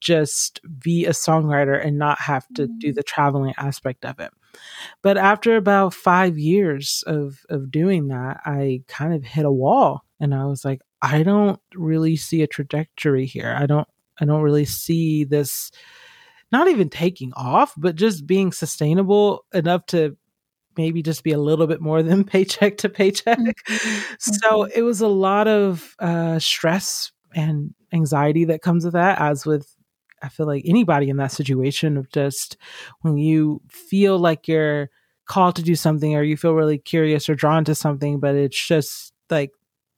[0.00, 4.32] just be a songwriter and not have to do the traveling aspect of it.
[5.02, 10.04] But after about five years of of doing that, I kind of hit a wall
[10.20, 13.54] and I was like, I don't really see a trajectory here.
[13.58, 13.88] I don't
[14.20, 15.70] I don't really see this
[16.50, 20.16] not even taking off, but just being sustainable enough to
[20.76, 23.38] maybe just be a little bit more than paycheck to paycheck.
[23.38, 24.04] Mhm.
[24.20, 29.46] So it was a lot of uh, stress and anxiety that comes with that, as
[29.46, 29.74] with
[30.22, 32.56] I feel like anybody in that situation of just
[33.02, 34.90] when you feel like you're
[35.26, 38.66] called to do something or you feel really curious or drawn to something, but it's
[38.66, 39.50] just like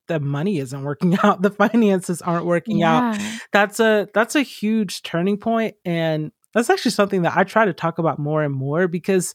[0.08, 3.18] the money isn't working out, the finances aren't working out.
[3.52, 7.72] That's a that's a huge turning point and that's actually something that I try to
[7.72, 9.34] talk about more and more because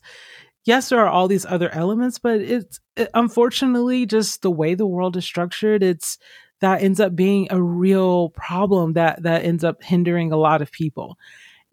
[0.66, 4.86] yes there are all these other elements but it's it, unfortunately just the way the
[4.86, 6.18] world is structured it's
[6.60, 10.70] that ends up being a real problem that that ends up hindering a lot of
[10.72, 11.18] people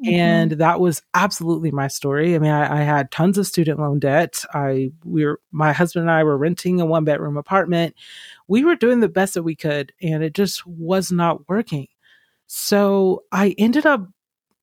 [0.06, 0.60] and mm-hmm.
[0.60, 2.36] that was absolutely my story.
[2.36, 4.44] I mean, I, I had tons of student loan debt.
[4.54, 7.96] I we were my husband and I were renting a one bedroom apartment.
[8.48, 11.88] We were doing the best that we could, and it just was not working.
[12.48, 14.08] So I ended up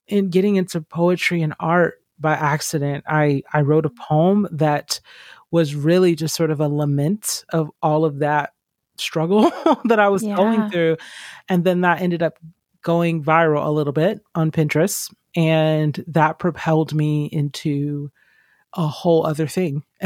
[0.09, 3.05] in getting into poetry and art by accident.
[3.07, 5.01] I I wrote a poem that
[5.51, 8.53] was really just sort of a lament of all of that
[9.01, 9.51] struggle
[9.85, 10.37] that I was Yeah.
[10.37, 10.97] going through,
[11.49, 12.39] and then that ended up
[12.83, 18.11] going viral a little bit on Pinterest and that propelled me into
[18.75, 19.85] a whole other thing.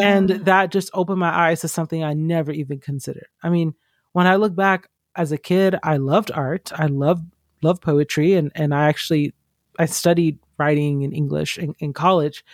[0.00, 3.26] And that just opened my eyes to something I never even considered.
[3.42, 3.74] I mean,
[4.12, 6.70] when I look back as a kid, I loved art.
[6.74, 7.24] I loved
[7.62, 9.34] loved poetry and and I actually
[9.78, 12.44] I studied writing in English in, in college,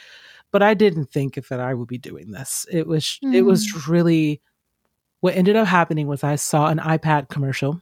[0.50, 2.66] but I didn't think that I would be doing this.
[2.70, 3.86] It was it was mm.
[3.88, 4.40] really
[5.20, 7.80] what ended up happening was I saw an iPad commercial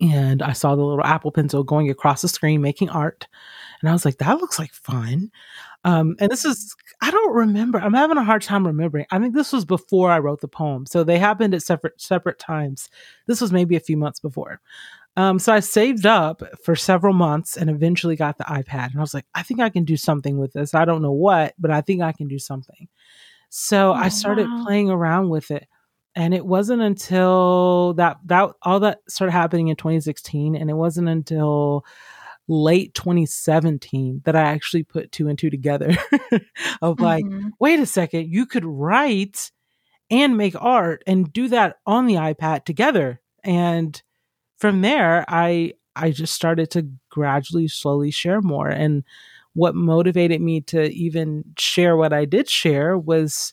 [0.00, 3.26] and I saw the little Apple pencil going across the screen making art.
[3.80, 5.30] And I was like, that looks like fun.
[5.84, 7.78] Um, and this is, I don't remember.
[7.78, 9.06] I'm having a hard time remembering.
[9.10, 10.84] I think this was before I wrote the poem.
[10.84, 12.90] So they happened at separate, separate times.
[13.26, 14.60] This was maybe a few months before.
[15.16, 18.90] Um, so I saved up for several months and eventually got the iPad.
[18.90, 20.74] And I was like, I think I can do something with this.
[20.74, 22.88] I don't know what, but I think I can do something.
[23.48, 24.64] So I Oh, started wow.
[24.64, 25.66] playing around with it
[26.16, 31.08] and it wasn't until that that all that started happening in 2016 and it wasn't
[31.08, 31.84] until
[32.48, 35.96] late 2017 that i actually put two and two together
[36.82, 37.50] of like Mhm.
[37.60, 39.50] wait a second you could write
[40.10, 44.02] and make art and do that on the ipad together and
[44.58, 49.02] from there i i just started to gradually slowly share more and
[49.54, 53.52] what motivated me to even share what i did share was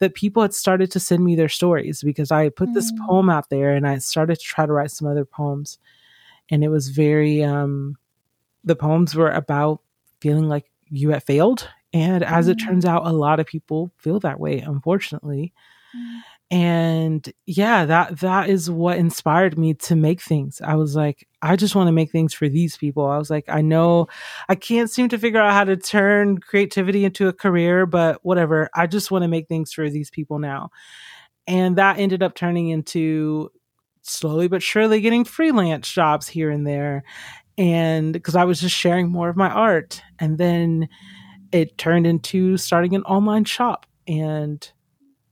[0.00, 3.06] that people had started to send me their stories because I put this Mm.
[3.06, 5.78] poem out there and I started to try to write some other poems.
[6.50, 7.96] And it was very, um,
[8.64, 9.80] the poems were about
[10.20, 11.68] feeling like you had failed.
[11.92, 12.64] And as it Mm.
[12.66, 15.52] turns out, a lot of people feel that way, unfortunately.
[15.96, 16.20] Mm.
[16.52, 20.60] And yeah, that that is what inspired me to make things.
[20.60, 23.06] I was like, I just want to make things for these people.
[23.06, 24.08] I was like, I know
[24.48, 28.68] I can't seem to figure out how to turn creativity into a career, but whatever.
[28.74, 30.70] I just want to make things for these people now.
[31.46, 33.50] And that ended up turning into
[34.02, 37.04] slowly but surely getting freelance jobs here and there.
[37.58, 40.02] And because I was just sharing more of my art.
[40.18, 40.88] And then
[41.52, 43.86] it turned into starting an online shop.
[44.06, 44.70] And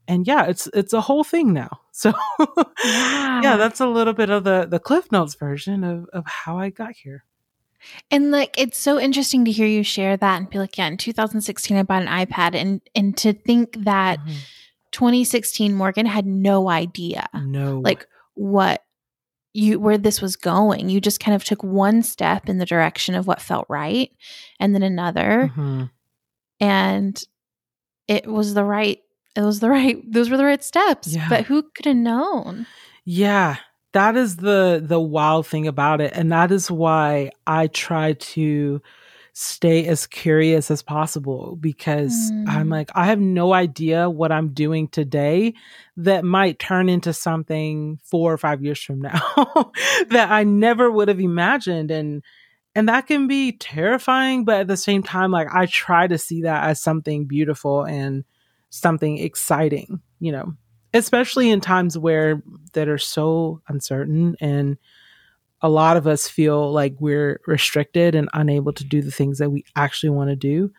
[0.07, 1.69] and yeah, it's it's a whole thing now.
[1.99, 2.13] So
[2.85, 3.57] yeah, Yeah.
[3.57, 6.93] that's a little bit of the the Cliff Notes version of of how I got
[6.95, 7.25] here.
[8.09, 10.95] And like it's so interesting to hear you share that and be like, yeah, in
[10.97, 14.35] 2016 I bought an iPad and and to think that Mhm.
[14.91, 17.79] 2016 Morgan had no idea no.
[17.81, 18.83] like what
[19.53, 20.89] you where this was going.
[20.89, 24.09] You just kind of took one step in the direction of what felt right
[24.59, 25.89] and then another Mhm.
[26.61, 27.21] and
[28.07, 28.99] it was the right
[29.35, 31.13] it was the right those were the right steps.
[31.15, 31.27] Yeah.
[31.29, 32.65] But who could have known?
[33.05, 33.57] Yeah,
[33.93, 38.81] that is the the wild thing about it and that is why I try to
[39.33, 42.13] stay as curious as possible because
[42.47, 42.71] I'm Mm.
[42.71, 45.53] like I have no idea what I'm doing today
[45.97, 49.21] that might turn into something 4 or 5 years from now
[50.09, 52.21] that I never would have imagined and
[52.75, 56.41] and that can be terrifying but at the same time like I try to see
[56.41, 58.25] that as something beautiful and
[58.69, 60.53] something exciting, you know
[60.93, 62.41] especially in times where
[62.73, 64.77] that are so uncertain and
[65.61, 69.51] a lot of us feel like we're restricted and unable to do the things that
[69.51, 70.71] we actually want to do.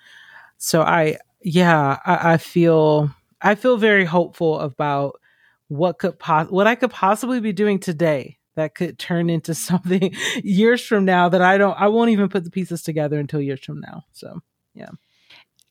[0.58, 5.18] So i yeah I, I feel i feel very hopeful about
[5.68, 10.14] what could pos- what i could possibly be doing today that could turn into something
[10.42, 13.60] years from now that i don't i won't even put the pieces together until years
[13.60, 14.04] from now.
[14.12, 14.40] So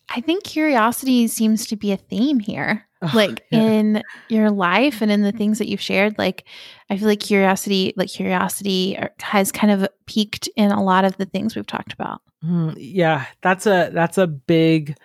[0.09, 2.85] I think curiosity seems to be a theme here.
[3.01, 3.61] Ugh, like yeah.
[3.61, 6.43] in your life and in the things that you've shared like
[6.89, 11.25] i feel like curiosity like curiosity has kind of peaked in a lot of the
[11.25, 14.97] things we've talked about Mm, yeah, that's a that's a big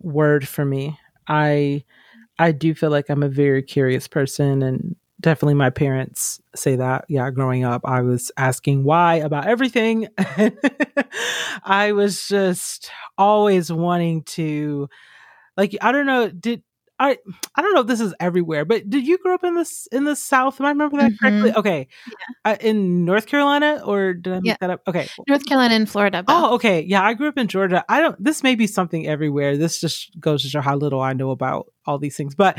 [0.00, 0.98] word for me.
[1.26, 1.84] I
[2.38, 7.06] I do feel like I'm a very curious person and definitely my parents say that.
[7.08, 10.08] Yeah, growing up I was asking why about everything.
[11.64, 14.88] I was just always wanting to
[15.56, 16.62] like I don't know, did
[16.98, 17.18] I
[17.56, 20.04] I don't know if this is everywhere, but did you grow up in this in
[20.04, 20.60] the South?
[20.60, 21.50] Am I remember that correctly?
[21.50, 21.56] Mhm.
[21.56, 21.88] Okay.
[22.44, 24.56] Uh, in North Carolina or did I make Yeah.
[24.60, 24.82] that up?
[24.86, 25.08] Okay.
[25.28, 26.36] north carolina and florida both.
[26.36, 26.80] Oh, okay.
[26.82, 27.84] Yeah, I grew up in Georgia.
[27.88, 29.56] I don't this may be something everywhere.
[29.56, 32.34] This just goes to show how little I know about all these things.
[32.34, 32.58] But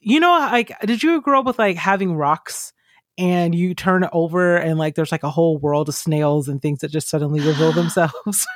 [0.00, 2.72] you know, like did you grow up with like having rocks
[3.18, 6.80] and you turn over and like there's like a whole world of snails and things
[6.80, 8.46] that just suddenly reveal themselves?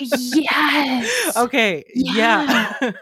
[0.00, 1.84] yes okay.
[1.94, 2.74] Yeah.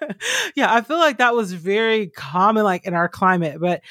[0.55, 3.83] yeah, I feel like that was very common like in our climate, but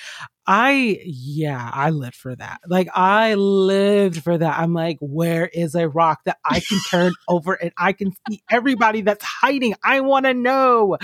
[0.48, 2.62] I yeah, I lived for that.
[2.68, 4.60] Like I lived for that.
[4.60, 8.42] I'm like, where is a rock that I can turn over and I can see
[8.50, 9.76] everybody that's hiding?
[9.84, 10.98] I want to know.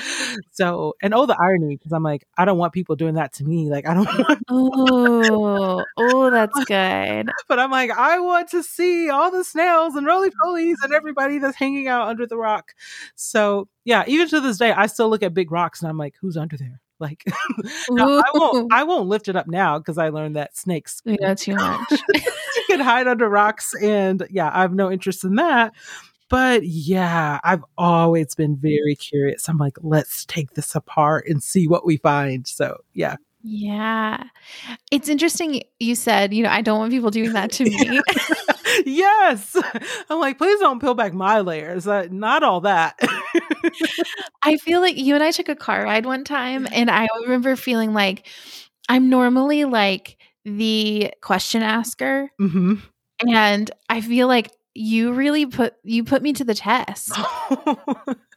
[0.52, 3.44] So, and oh, the irony because I'm like, I don't want people doing that to
[3.44, 3.70] me.
[3.70, 9.10] Like I don't want, oh oh that's good but I'm like, I want to see
[9.10, 12.74] all the snails and roly polies and everybody that's hanging out under the rock.
[13.16, 16.16] So yeah, even to this day, I still look at big rocks and I'm like,
[16.22, 16.80] who's under there?
[17.04, 17.24] Like,
[17.90, 18.74] no, I won't.
[18.74, 21.94] I won't lift it up now because I learned that snakes know too much
[22.68, 25.74] can hide under rocks, and yeah, I have no interest in that.
[26.30, 29.50] But yeah, I've always been very curious.
[29.50, 32.48] I'm like, let's take this apart and see what we find.
[32.48, 34.24] So yeah, yeah
[34.90, 38.02] it's interesting you said you know i don't want people doing that to me
[38.86, 39.56] yes.
[40.10, 41.88] I'm like, please don't peel back my layers.
[41.88, 43.00] Uh, not all that.
[44.44, 47.56] I feel like you and I took a car ride one time, and I remember
[47.56, 48.28] feeling like
[48.90, 52.76] I'm normally like the question asker, hmm
[53.26, 57.18] and I feel like you really put you put me to the test.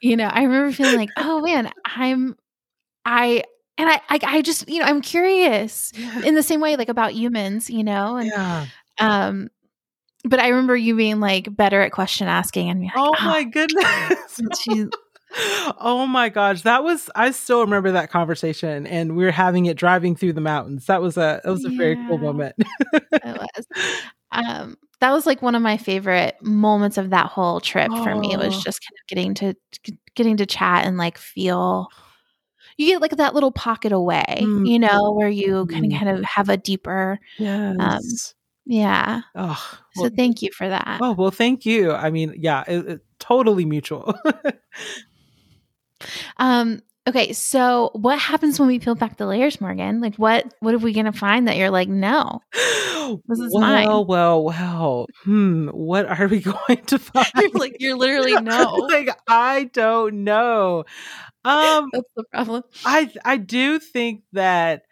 [0.02, 2.36] You know, I remember feeling like, oh man, I'm
[3.06, 3.44] I
[3.78, 5.90] and I I, I just you know I'm curious
[6.22, 8.66] in the same way like about humans, you know, and yeah.
[8.98, 9.48] um.
[10.28, 13.44] But I remember you being like better at question asking and like, Oh "Oh, my
[13.44, 14.40] goodness.
[14.60, 14.86] she-
[15.80, 19.76] oh my gosh, that was I still remember that conversation and we were having it
[19.76, 20.86] driving through the mountains.
[20.86, 22.54] That was a that was a very cool moment.
[22.92, 23.66] it was.
[24.32, 28.32] Um, that was like one of my favorite moments of that whole trip for me.
[28.32, 28.60] It was Oh.
[28.64, 29.54] just kind of getting to
[30.14, 31.88] getting to chat and like feel.
[32.78, 34.68] You get like that little pocket away, Mm.
[34.68, 35.94] you know, where you kind Mm.
[35.94, 38.34] of kind of have a deeper, yes.
[38.66, 39.22] Yeah.
[39.34, 40.98] oh, So thank you for that.
[41.02, 41.92] oh well, thank you.
[41.92, 44.14] I mean, yeah, it, it- totally mutual.
[46.36, 50.00] Um, okay, so what happens when we peel back the layers, Morgan?
[50.00, 52.40] Like, what what are we gonna find that you're like, no?
[53.26, 54.06] This is well, mine.
[54.08, 55.06] well, well.
[55.24, 55.68] Hmm.
[55.68, 57.26] What are we going to find?
[57.36, 58.74] You're like, you're literally no.
[58.90, 60.84] like I don't know.
[61.44, 62.62] Um, That's the problem.
[62.84, 64.82] I I do think that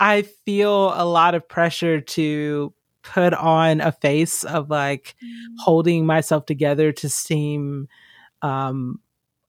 [0.00, 2.72] I feel a lot of pressure to
[3.02, 5.14] put on a face of like
[5.60, 7.88] holding myself together to seem
[8.42, 9.00] um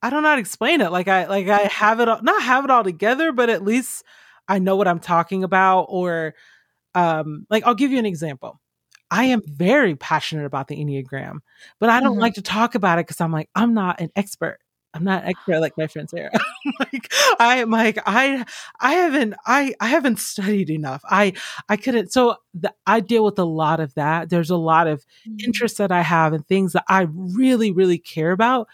[0.02, 0.92] I don't know how to explain it.
[0.92, 4.04] Like I like I have it all not have it all together, but at least
[4.48, 6.36] I know what I'm talking about or
[6.96, 8.60] um like I'll give you an example.
[9.12, 11.40] I am very passionate about the Enneagram,
[11.80, 12.22] but I don't Mhm.
[12.22, 14.60] like to talk about it because I'm like, I'm not an expert.
[15.00, 16.32] I'm not expert like my friend Sarah.
[16.80, 18.46] like I like I
[18.80, 21.02] I haven't I I haven't studied enough.
[21.10, 21.34] I
[21.68, 24.30] I couldn't so the, I deal with a lot of that.
[24.30, 25.38] There's a lot of mm-hmm.
[25.46, 28.68] interests that I have and things that I really, really care about,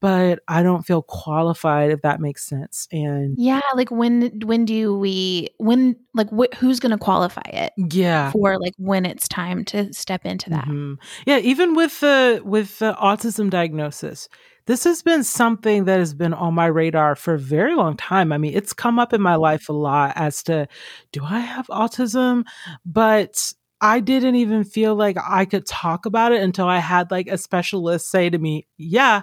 [0.00, 2.88] but I don't feel qualified if that makes sense.
[2.90, 7.72] And Yeah, like when when do we when like wh- who's going to qualify it
[7.76, 8.32] yeah.
[8.32, 10.64] for like when it's time to step into that?
[10.66, 10.96] Mhm.
[11.26, 14.28] Yeah, even with the with the autism diagnosis,
[14.66, 18.32] this has been something that has been on my radar for a very long time.
[18.32, 20.66] I mean, it's come up in my life a lot as to
[21.12, 22.44] do I have autism?
[22.86, 27.28] But I didn't even feel like I could talk about it until I had like
[27.28, 29.22] a specialist say to me, "Yeah,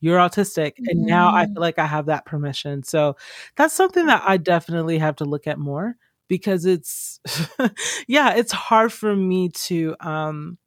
[0.00, 1.54] you're autistic." And now I Mm.
[1.54, 2.82] feel like I have that permission.
[2.82, 3.16] So
[3.56, 5.96] that's something that I definitely have to look at more
[6.28, 7.20] because it's
[8.08, 10.58] yeah, it's hard for me to um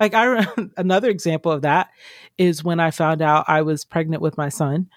[0.00, 0.46] like I
[0.76, 1.90] another example of that
[2.38, 4.88] is when I found out I was pregnant with my son.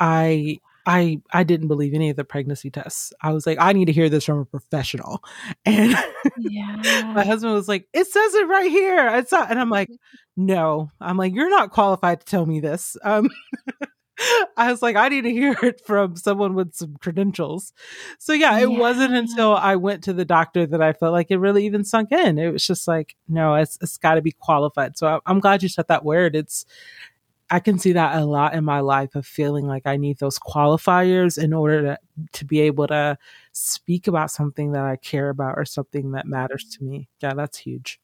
[0.00, 3.12] I I I didn't believe any of the pregnancy tests.
[3.22, 5.22] I was like, I need to hear this from a professional.
[5.66, 5.96] And
[6.36, 7.12] yeah.
[7.14, 9.08] my husband was like, it says it right here.
[9.16, 9.90] It's not, and I'm like,
[10.36, 10.90] no.
[11.00, 12.96] I'm like, you're not qualified to tell me this.
[13.02, 13.30] Um
[14.56, 17.72] I was like, I need to hear it from someone with some credentials.
[18.18, 21.38] So yeah, it wasn't until I went to the doctor that I felt like it
[21.38, 22.38] really even sunk in.
[22.38, 24.96] It was just like, no, it's it's got to be qualified.
[24.96, 26.36] So I, I'm glad you said that word.
[26.36, 26.64] It's
[27.50, 30.38] I can see that a lot in my life of feeling like I need those
[30.38, 31.98] qualifiers in order to
[32.32, 33.18] to be able to
[33.52, 37.08] speak about something that I care about or something that matters to me.
[37.20, 38.00] Yeah, that's huge.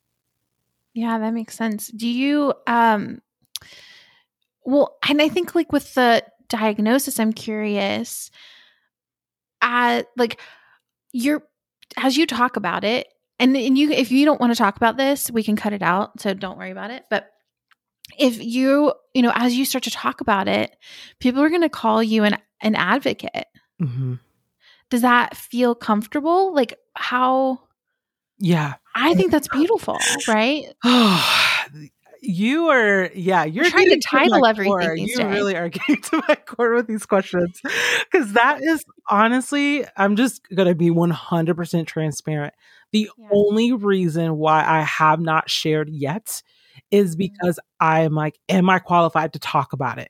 [0.93, 1.87] Yeah, that makes sense.
[1.87, 3.21] Do you um
[4.63, 8.29] well, and I think like with the diagnosis, I'm curious
[9.61, 10.39] uh like
[11.13, 11.43] you're
[11.97, 13.07] as you talk about it,
[13.39, 15.81] and, and you if you don't want to talk about this, we can cut it
[15.81, 16.19] out.
[16.21, 17.03] So don't worry about it.
[17.09, 17.29] But
[18.19, 20.75] if you, you know, as you start to talk about it,
[21.19, 23.47] people are gonna call you an an advocate.
[23.79, 24.15] hmm
[24.89, 26.53] Does that feel comfortable?
[26.53, 27.61] Like how
[28.41, 28.73] Yeah.
[28.95, 30.65] I think that's beautiful, right?
[32.21, 35.33] you are, yeah, you're trying to title everything these You days.
[35.33, 37.59] really are getting to my core with these questions
[38.11, 42.53] because that is honestly, I'm just gonna be 100% transparent.
[42.91, 43.27] The Yeah.
[43.31, 46.43] only reason why I have not shared yet
[46.91, 47.19] is Mm-hmm.
[47.33, 50.09] because I'm like, am I qualified to talk about it?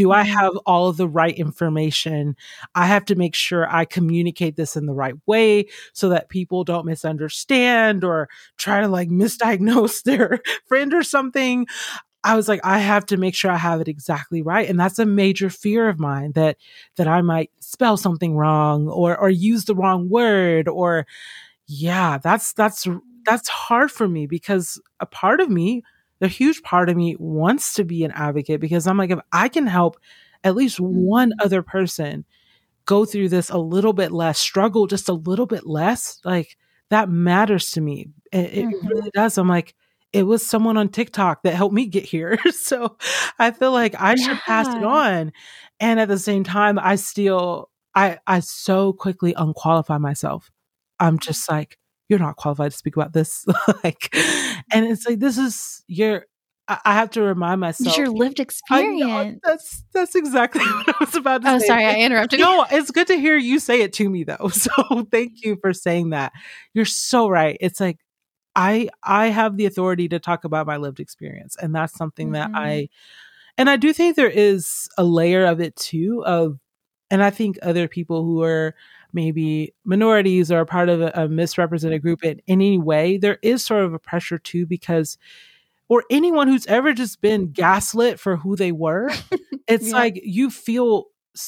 [0.00, 0.26] Do I Mhm.
[0.26, 2.34] have all of the right information?
[2.74, 6.64] I have to make sure I communicate this in the right way so that people
[6.64, 11.66] don't misunderstand or try to like misdiagnose their friend or something.
[12.24, 14.68] I was like, I have to make sure I have it exactly right.
[14.68, 16.56] And that's a major fear of mine that
[16.96, 21.06] that I might spell something wrong or or use the wrong word or
[21.66, 22.86] yeah, that's that's
[23.24, 25.82] that's hard for me because a part of me,
[26.20, 29.48] a huge part of me wants to be an advocate because I'm like if I
[29.48, 29.96] can help
[30.44, 32.24] at least one other person
[32.86, 36.56] go through this a little bit less, struggle just a little bit less, like
[36.90, 38.08] that matters to me.
[38.32, 38.88] It, it Mhm.
[38.90, 39.38] really does.
[39.38, 39.74] I'm like,
[40.12, 42.38] it was someone on TikTok that helped me get here.
[42.52, 42.96] so
[43.38, 45.32] I feel like I should pass it on.
[45.80, 50.50] And at the same time, I still, I, I so quickly unqualify myself.
[51.00, 51.78] I'm just like,
[52.10, 53.46] you're not qualified to speak about this.
[53.84, 54.14] like,
[54.72, 56.26] and it's like, this is your,
[56.68, 57.88] I, have to remind myself.
[57.88, 58.40] It's your lived
[58.70, 59.40] I know, experience.
[59.42, 61.66] that's, that's exactly what I was about to Oh, say.
[61.66, 62.38] sorry, I interrupted.
[62.38, 62.44] you.
[62.44, 64.48] No, it's good to hear you say it to me though.
[64.52, 66.32] So thank you for saying that.
[66.74, 67.56] You're so right.
[67.60, 67.98] It's like
[68.54, 72.50] I I have the authority to talk about my lived experience and that's something that
[72.50, 72.56] Mhm.
[72.56, 72.88] I
[73.56, 76.58] and I do think there is a layer of it too of
[77.10, 78.74] and I think other people who are
[79.12, 83.64] maybe minorities or a part of a, a misrepresented group in, any way, there is
[83.64, 85.18] sort of a pressure too because
[85.88, 89.10] or anyone who's ever just been gaslit for who they were,
[89.66, 89.94] it's Yeah.
[89.96, 91.06] like you feel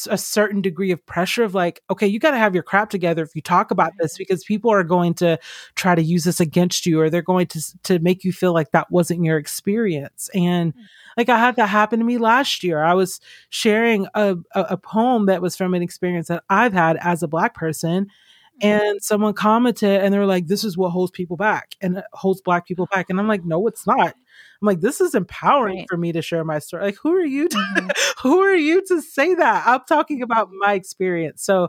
[0.08, 3.22] a certain degree of pressure of like, okay, you got to have your crap together
[3.22, 5.38] if you talk about this because people are going to
[5.74, 8.70] try to use this against you or they're going to to make you feel like
[8.70, 10.30] that wasn't your experience.
[10.34, 10.80] And mm.
[11.16, 12.82] like I had that happen to me last year.
[12.82, 16.96] I was sharing a, a, a poem that was from an experience that I've had
[16.98, 18.06] as a black person.
[18.62, 18.66] Mm-hmm.
[18.66, 22.02] And someone commented and they were like, this is what holds people back and uh,
[22.12, 23.10] holds black people back.
[23.10, 24.14] And I'm like, no, it's not.
[24.60, 25.86] I'm like, this is empowering Right.
[25.88, 26.84] for me to share my story.
[26.84, 27.90] Like, who are you to, Mhm.
[28.22, 29.64] who are you to say that?
[29.66, 31.42] I'm talking about my experience.
[31.42, 31.68] So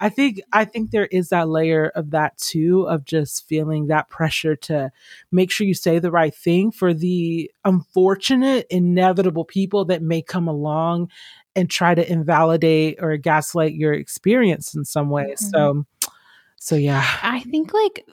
[0.00, 4.08] I think I think there is that layer of that too, of just feeling that
[4.08, 4.92] pressure to
[5.32, 10.46] make sure you say the right thing for the unfortunate, inevitable people that may come
[10.46, 11.10] along
[11.56, 15.34] and try to invalidate or gaslight your experience in some way.
[15.34, 15.38] Mhm.
[15.50, 15.84] So
[16.60, 17.04] so yeah.
[17.22, 18.06] I think like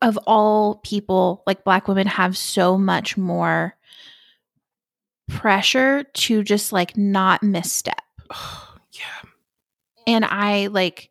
[0.00, 3.76] of all people, like black women have so much more
[5.28, 8.00] pressure to just like not misstep.
[8.30, 9.28] yeah.
[10.06, 11.10] And I like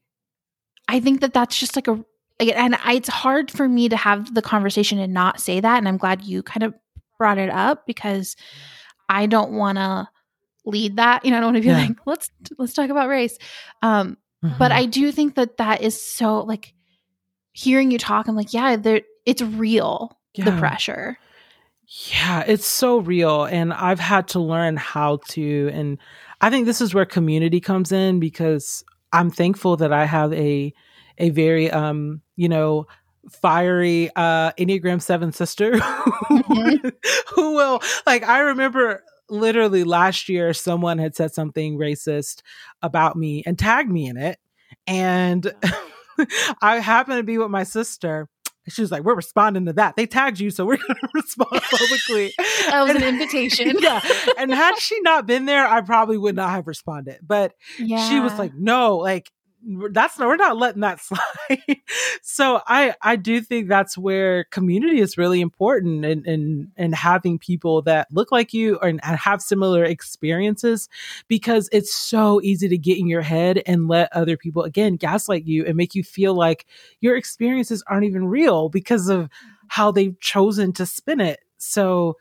[0.88, 2.04] I think that that's just like a
[2.40, 5.88] and I, it's hard for me to have the conversation and not say that and
[5.88, 6.74] I'm glad you kind of
[7.18, 8.36] brought it up because
[9.08, 10.10] I don't want to
[10.66, 11.24] lead that.
[11.24, 11.78] You know, I don't want to be Yeah.
[11.88, 13.38] like let's let's talk about race.
[13.82, 14.76] Um but Mhm.
[14.76, 16.74] I do think that that is so like
[17.54, 21.18] hearing you talk I'm like yeah, there it's real the pressure.
[22.10, 23.46] Yeah, it's so real.
[23.46, 25.70] And I've had to learn how to.
[25.74, 25.98] And
[26.40, 30.74] I think this is where community comes in because I'm thankful that I have a
[31.18, 32.88] a very um, you know,
[33.30, 35.78] fiery uh Enneagram seven sister
[36.28, 36.82] who,
[37.36, 42.42] who will like I remember literally last year someone had said something racist
[42.82, 44.40] about me and tagged me in it.
[44.88, 45.54] And
[46.62, 48.28] I happened to be with my sister.
[48.70, 49.96] She was like, We're responding to that.
[49.96, 52.34] They tagged you, so we're gonna respond publicly.
[52.70, 53.76] That was an invitation.
[53.80, 54.00] yeah.
[54.38, 57.20] And had she not been there, I probably would not have responded.
[57.26, 58.08] But Yeah.
[58.08, 59.30] she was like, no, like
[59.92, 61.78] that's not we're not letting that slide.
[62.22, 67.38] so I I do think that's where community is really important and and and having
[67.38, 70.90] people that look like you and, and have similar experiences
[71.28, 75.46] because it's so easy to get in your head and let other people again gaslight
[75.46, 76.66] you and make you feel like
[77.00, 79.30] your experiences aren't even real because of
[79.68, 81.40] how they've chosen to spin it.
[81.58, 82.18] So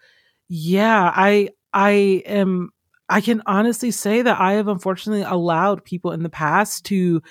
[0.49, 2.70] yeah, I I am
[3.11, 7.22] I can honestly say that I have unfortunately allowed people in the past to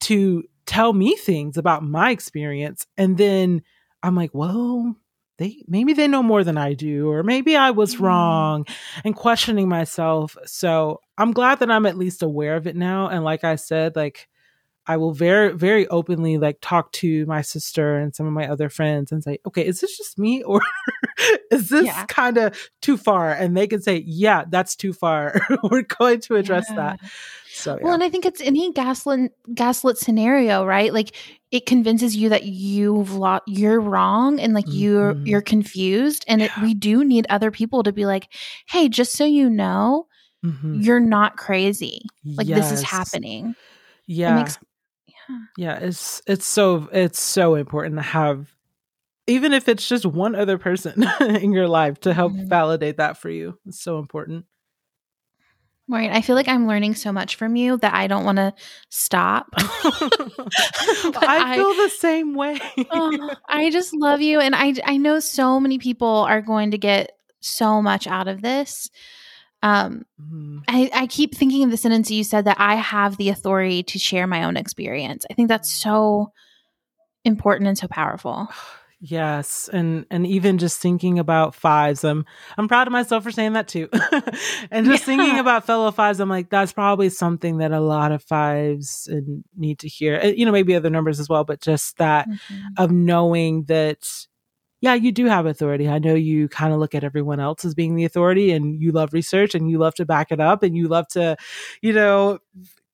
[0.00, 3.62] to tell me things about my experience and then
[4.02, 4.96] I'm like, well,
[5.38, 8.00] they maybe they know more than I do or maybe I was Mm.
[8.00, 8.66] wrong
[9.04, 10.36] and questioning myself.
[10.46, 13.96] So, I'm glad that I'm at least aware of it now and like I said,
[13.96, 14.28] like
[14.86, 18.68] I will very, very openly like talk to my sister and some of my other
[18.68, 20.60] friends and say, okay, is this just me or
[21.50, 22.04] is this Yeah.
[22.06, 23.30] kind of too far?
[23.32, 25.40] And they can say, yeah, that's too far.
[25.70, 27.00] We're going to address that.
[27.52, 27.84] So, yeah.
[27.84, 30.92] Well, and I think it's any gaslit gaslit scenario, right?
[30.94, 31.14] Like
[31.50, 35.26] it convinces you that you've lo- you're wrong and like you're Mhm.
[35.26, 38.28] you're confused, and it, we do need other people to be like,
[38.68, 40.06] "Hey, just so you know,
[40.46, 40.82] Mhm.
[40.84, 42.02] you're not crazy.
[42.24, 43.56] Like this is happening."
[44.06, 44.36] Yeah.
[44.36, 44.58] Makes
[45.08, 45.38] yeah.
[45.56, 45.78] yeah.
[45.80, 48.48] It's, it's so, it's so important to have,
[49.26, 52.48] even if it's just one other person in your life to help Mhm.
[52.48, 53.58] validate that for you.
[53.66, 54.46] It's so important.
[55.88, 58.54] Maureen, I feel like I'm learning so much from you that I don't want to
[58.90, 59.48] stop.
[59.56, 62.60] I I- feel the same way.
[63.48, 67.12] I just love you, and I I know so many people are going to get
[67.40, 68.88] so much out of this.
[69.62, 70.62] Um, Mhm.
[70.68, 73.98] I, I keep thinking of the sentence you said that I have the authority to
[73.98, 75.26] share my own experience.
[75.30, 76.32] I think that's so
[77.24, 78.48] important and so powerful.
[79.02, 82.26] Yes, and and even just thinking about fives, I'm
[82.58, 83.88] I'm proud of myself for saying that too.
[84.70, 88.22] and just thinking about fellow fives, I'm like that's probably something that a lot of
[88.22, 89.08] fives
[89.56, 90.20] need to hear.
[90.22, 92.28] Uh, You know, maybe other numbers as well, but just that
[92.76, 94.06] of knowing that
[94.80, 95.88] yeah, you do have authority.
[95.88, 98.92] I know you kind of look at everyone else as being the authority and you
[98.92, 101.36] love research and you love to back it up and you love to,
[101.82, 102.38] you know,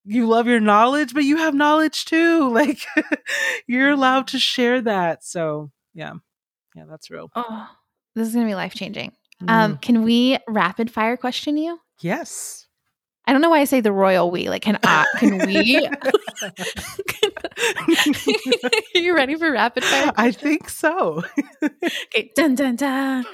[0.04, 2.50] you love your knowledge, but you have knowledge too.
[2.54, 2.80] Like
[3.66, 5.24] you're allowed to share that.
[5.24, 6.12] So, yeah.
[6.76, 7.30] Yeah, that's real.
[7.34, 7.68] Oh,
[8.14, 9.12] this is gonna be life changing.
[9.48, 9.82] Um, Mm.
[9.82, 11.80] can we rapid fire question you?
[12.00, 12.62] yes.
[13.28, 14.48] I don't know why I say the royal we.
[14.48, 15.04] Like, can I?
[15.18, 15.88] Can we?
[15.88, 16.12] Are
[18.94, 20.12] you ready for rapid fire?
[20.16, 21.22] I think so.
[22.14, 23.24] Okay, dun dun dun.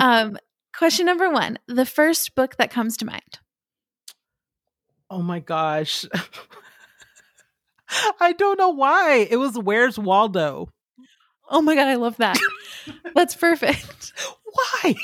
[0.00, 0.38] um,
[0.76, 3.38] question number one: the first book that comes to mind.
[5.10, 6.06] Oh my gosh.
[8.20, 9.26] I don't know why.
[9.30, 10.68] It was Where's Waldo?
[11.52, 12.38] Oh my god, I love that.
[13.14, 14.12] That's perfect.
[14.44, 14.94] Why?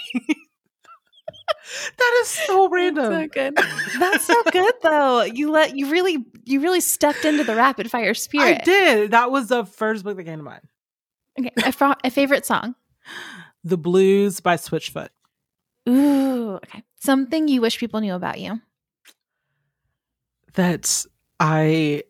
[1.99, 3.13] that is so random.
[3.13, 3.57] So good.
[3.99, 5.23] That's so good though.
[5.23, 8.63] You let you really you really stepped into the rapid fire spirit.
[8.63, 9.11] I did.
[9.11, 10.63] That was the first book that came to mind.
[11.39, 12.75] Okay, a, a favorite song.
[13.63, 15.11] The Blues by Switchfoot.
[15.89, 16.83] Ooh, okay.
[16.99, 18.61] Something you wish people knew about you.
[20.55, 21.05] That
[21.39, 22.05] I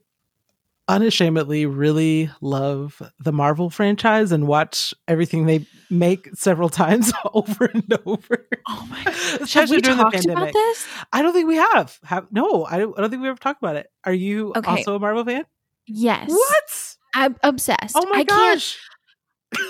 [0.88, 7.98] unashamedly really love the Marvel franchise and watch everything they make several times over and
[8.06, 8.46] over.
[8.68, 9.04] Oh my
[9.38, 9.48] god.
[9.50, 10.86] Have we talked about this?
[11.12, 11.98] I don't think we have.
[12.04, 13.88] Have no, I don't, I don't think we ever talked about it.
[14.04, 14.70] Are you Okay.
[14.70, 15.44] also a Marvel fan?
[15.86, 16.28] Yes.
[16.30, 16.96] What?
[17.14, 17.94] I'm obsessed.
[17.96, 18.78] Oh my I gosh.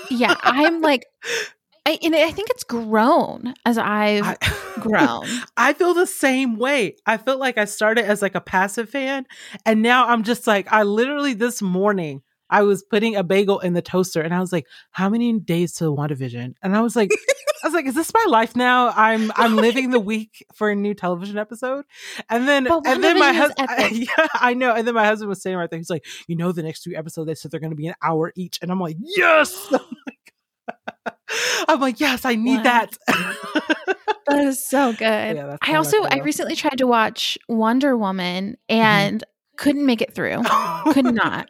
[0.09, 1.05] yeah, I'm like
[1.89, 4.37] I and I think it's grown as I've I,
[4.79, 5.25] grown.
[5.57, 6.95] I feel the same way.
[7.05, 9.25] I felt like I started as like a passive fan
[9.65, 12.21] and now I'm just like I literally this morning
[12.51, 15.73] I was putting a bagel in the toaster and I was like, how many days
[15.75, 16.55] to WandaVision?
[16.63, 17.11] And I was like,
[17.63, 18.89] I was like, is this my life now?
[18.89, 21.85] I'm I'm living the week for a new television episode.
[22.29, 24.75] And then and then my husband yeah, I know.
[24.75, 26.95] And then my husband was saying right there, he's like, you know the next two
[26.95, 28.59] episodes they said they're gonna be an hour each.
[28.61, 29.73] And I'm like, yes.
[31.67, 32.63] I'm like, yes, I need Wow.
[32.63, 32.97] that.
[34.27, 35.35] That is so good.
[35.37, 39.23] Yeah, I also I recently tried to watch Wonder Woman and
[39.57, 40.43] couldn't make it through.
[40.93, 41.49] Could not.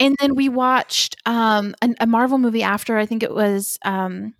[0.00, 2.96] And then we watched um an, a Marvel movie after.
[2.96, 4.32] I think it was um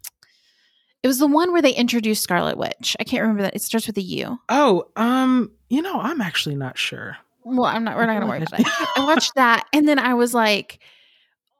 [1.02, 2.96] it was the one where they introduced Scarlet Witch.
[2.98, 3.54] I can't remember that.
[3.54, 4.38] It starts with a U.
[4.48, 7.18] oh, um, you know, I'm actually not sure.
[7.44, 7.96] Well, I'm not.
[7.96, 8.92] We're not going to worry about that.
[8.96, 10.78] I watched that, and then I was like,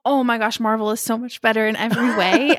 [0.07, 2.57] "Oh my gosh, Marvel is so much better in every way."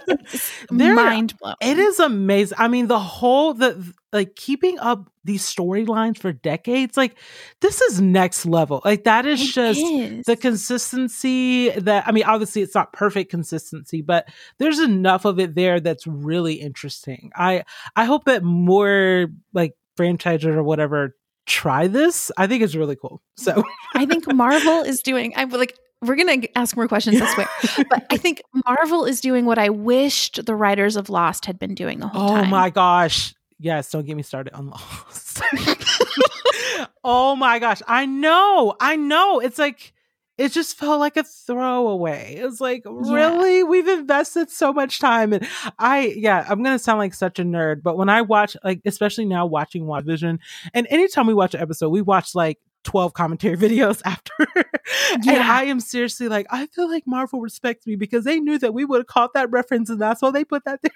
[0.70, 1.57] Mind blowing.
[1.61, 2.57] It is amazing.
[2.61, 7.16] I mean, the whole the like keeping up these storylines for decades, like
[7.61, 8.80] this is next level.
[8.84, 10.24] Like that is It just is.
[10.26, 14.28] the consistency that I mean, obviously it's not perfect consistency, but
[14.59, 17.30] there's enough of it there that's really interesting.
[17.34, 17.64] I
[17.96, 22.30] I hope that more like franchises or whatever try this.
[22.36, 23.22] I think it's really cool.
[23.36, 23.62] So
[23.94, 25.32] I think Marvel is doing.
[25.36, 27.20] I'm like, we're gonna ask more questions.
[27.20, 31.46] I swear, but I think Marvel is doing what I wished the writers of Lost
[31.46, 32.46] had been doing the whole Oh time.
[32.46, 33.34] Oh my gosh.
[33.59, 35.42] Yes, don't get me started on Lost.
[37.05, 37.82] oh my gosh.
[37.88, 38.76] I know.
[38.80, 39.40] I know.
[39.40, 39.92] It's like
[40.38, 42.36] it just felt like a throwaway.
[42.36, 43.64] It's like, really?
[43.64, 45.32] We've invested so much time.
[45.32, 45.46] And
[45.80, 48.80] I, yeah, I'm going to sound like such a nerd, but when I watch, like,
[48.86, 50.38] especially now watching WandaVision,
[50.72, 54.33] and anytime we watch an episode, we watch like 12 commentary videos after.
[55.12, 58.74] and I am seriously like, I feel like Marvel respects me because they knew that
[58.74, 60.93] we would have caught that reference and that's why they put that there.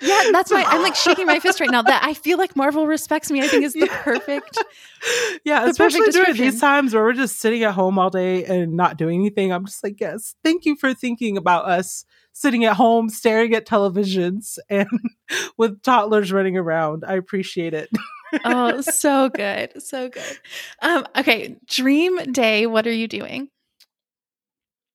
[0.00, 1.80] Yeah, that's why I'm like shaking my fist right now.
[1.82, 3.40] That I feel like Marvel respects me.
[3.40, 4.02] I think is the Yeah.
[4.02, 4.58] perfect.
[5.44, 8.44] Yeah, the especially perfect during these times where we're just sitting at home all day
[8.44, 9.52] and not doing anything.
[9.52, 13.66] I'm just like, yes, thank you for thinking about us sitting at home staring at
[13.66, 14.88] televisions and
[15.56, 17.04] with toddlers running around.
[17.06, 17.88] I appreciate it.
[18.44, 20.38] Oh, so good, so good.
[20.82, 22.66] Um, okay, dream day.
[22.66, 23.48] What are you doing?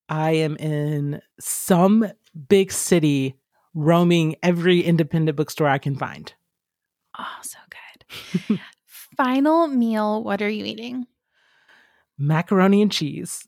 [0.08, 2.12] I am in some
[2.48, 3.36] big city
[3.74, 6.34] roaming every independent bookstore I can find.
[7.18, 8.60] Oh, so good.
[9.18, 10.24] Final meal.
[10.24, 11.06] What are you eating?
[12.18, 13.48] Macaroni and cheese.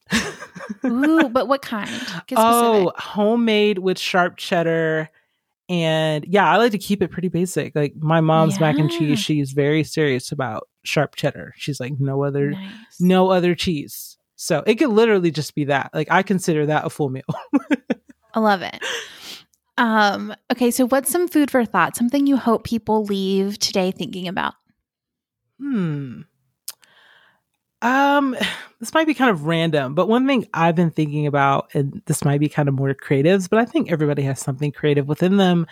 [0.85, 1.91] Ooh, but what kind?
[2.35, 5.09] Oh, homemade with sharp cheddar.
[5.71, 7.73] And yeah, I like to keep it pretty basic.
[7.73, 11.53] Like my mom's mac and cheese, she's very serious about sharp cheddar.
[11.55, 12.99] She's like, no other, nice.
[12.99, 14.17] no other cheese.
[14.35, 15.91] So it could literally just be that.
[15.93, 17.23] Like I consider that a full meal.
[18.33, 18.83] I love it.
[19.77, 21.95] Um, okay, so what's some food for thought?
[21.95, 24.55] Something you hope people leave today thinking about?
[25.57, 26.23] Hmm.
[27.81, 28.35] Um,
[28.79, 32.23] this might be kind of random, but one thing I've been thinking about, and this
[32.23, 35.65] might be kind of more creatives, but I think everybody has something creative within them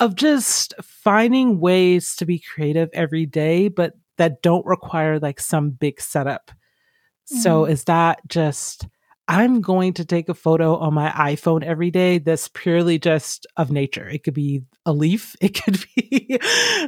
[0.00, 5.70] of just finding ways to be creative every day, but that don't require like some
[5.70, 6.50] big setup.
[7.24, 7.70] So Mhm.
[7.70, 8.86] is that just
[9.28, 13.70] I'm going to take a photo on my iPhone every day that's purely just of
[13.70, 14.08] nature.
[14.08, 16.38] It could be a leaf, it could be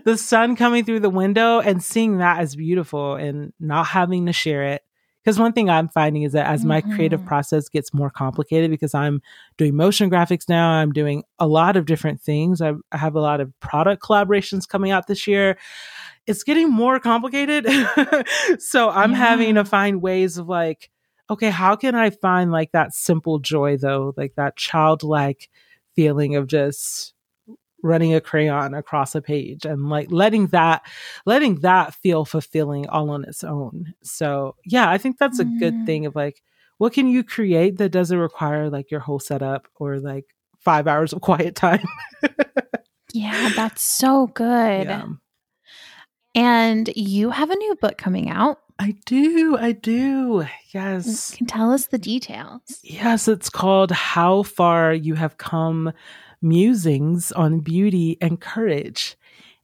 [0.05, 4.32] the sun coming through the window and seeing that as beautiful and not having to
[4.32, 4.82] share it.
[5.22, 7.26] Because one thing I'm finding is that as my creative Mhm.
[7.26, 9.22] process gets more complicated, because I'm
[9.57, 12.61] doing motion graphics now, I'm doing a lot of different things.
[12.61, 15.57] I, I have a lot of product collaborations coming out this year.
[16.26, 17.66] It's getting more complicated.
[18.59, 20.91] so I'm having to find ways of like,
[21.31, 25.49] okay, how can I find like that simple joy though, like that childlike
[25.95, 27.14] feeling of just
[27.83, 30.83] running a crayon across a page and like letting that
[31.27, 33.93] letting that feel fulfilling all on its own.
[34.03, 35.87] So, yeah, I think that's a good Mm.
[35.87, 36.43] thing of like
[36.79, 40.25] what can you create that doesn't require like your whole setup or like
[40.61, 41.87] 5 hours of quiet time.
[43.12, 44.87] Yeah, that's so good.
[44.89, 45.07] Yeah.
[46.35, 48.59] And you have a new book coming out.
[48.79, 49.57] I do.
[49.57, 50.47] I do.
[50.72, 51.35] Yes.
[51.35, 52.81] Can tell us the details.
[52.83, 55.93] Yes, it's called How Far You Have Come
[56.43, 59.16] Musings on Beauty and Courage.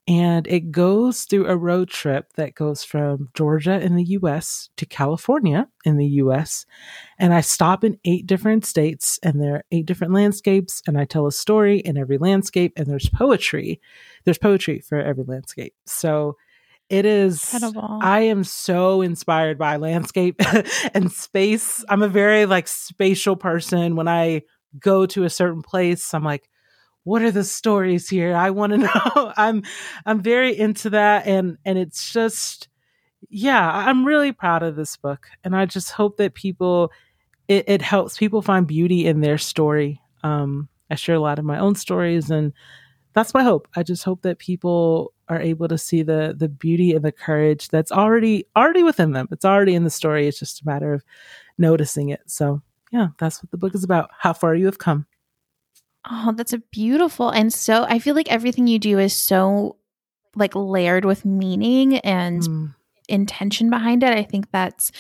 [0.07, 4.87] And it goes through a road trip that goes from Georgia in the US to
[4.87, 6.67] California in the US.
[7.19, 10.83] And I stop in eight different states, and there are eight different landscapes.
[10.87, 13.81] And I tell a story in every landscape, and there's poetry.
[14.25, 15.75] There's poetry for every landscape.
[15.87, 16.37] So
[16.91, 17.99] it is Incredible.
[18.03, 20.37] I am so inspired by landscape
[20.95, 21.85] and space.
[21.89, 23.97] I'm a very like spatial person.
[23.97, 24.43] When I
[24.79, 26.49] go to a certain place, I'm like,
[27.05, 28.35] what are the stories here?
[28.35, 28.79] I want to
[29.17, 29.33] know.
[29.37, 29.63] I'm
[30.05, 32.69] I'm very into that and and it's just
[33.29, 36.91] yeah, I'm really proud of this book and I just hope that people
[37.51, 40.01] it, it helps people find beauty in their story.
[40.23, 42.53] Um, I share a lot of my own stories, and
[43.13, 43.67] that's my hope.
[43.75, 47.69] I just hope that people are able to see the the beauty and the courage
[47.69, 49.29] that's already already within them.
[49.31, 50.27] It's already in the story.
[50.29, 51.03] It's just a matter of
[51.57, 52.21] noticing it.
[52.27, 52.61] So
[52.93, 54.11] yeah, that's what the book is about.
[54.19, 55.07] How far you have come.
[56.11, 59.77] Oh, that's a beautiful and so I feel like everything you do is so
[60.35, 62.75] like layered with meaning and Mm.
[63.09, 64.13] intention behind it.
[64.13, 64.93] I think that's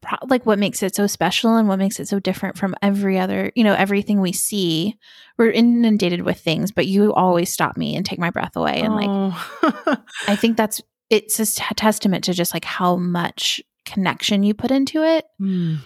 [0.00, 3.18] pro- like what makes it so special and what makes it so different from every
[3.18, 4.98] other, you know, everything we see.
[5.38, 8.80] We're inundated with things, but you always stop me and take my breath away.
[8.80, 9.96] And like, Oh.
[10.28, 10.80] I think that's
[11.10, 15.24] it's a t- testament to just like how much connection you put into it.
[15.40, 15.78] Mm.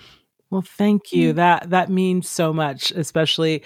[0.50, 1.32] Well, thank you.
[1.32, 1.36] Mm.
[1.36, 3.62] That that means so much, especially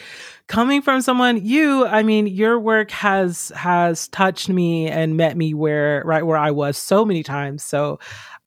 [0.48, 5.54] coming from someone you, I mean, your work has has touched me and met me
[5.54, 7.64] where right where I was so many times.
[7.64, 8.00] So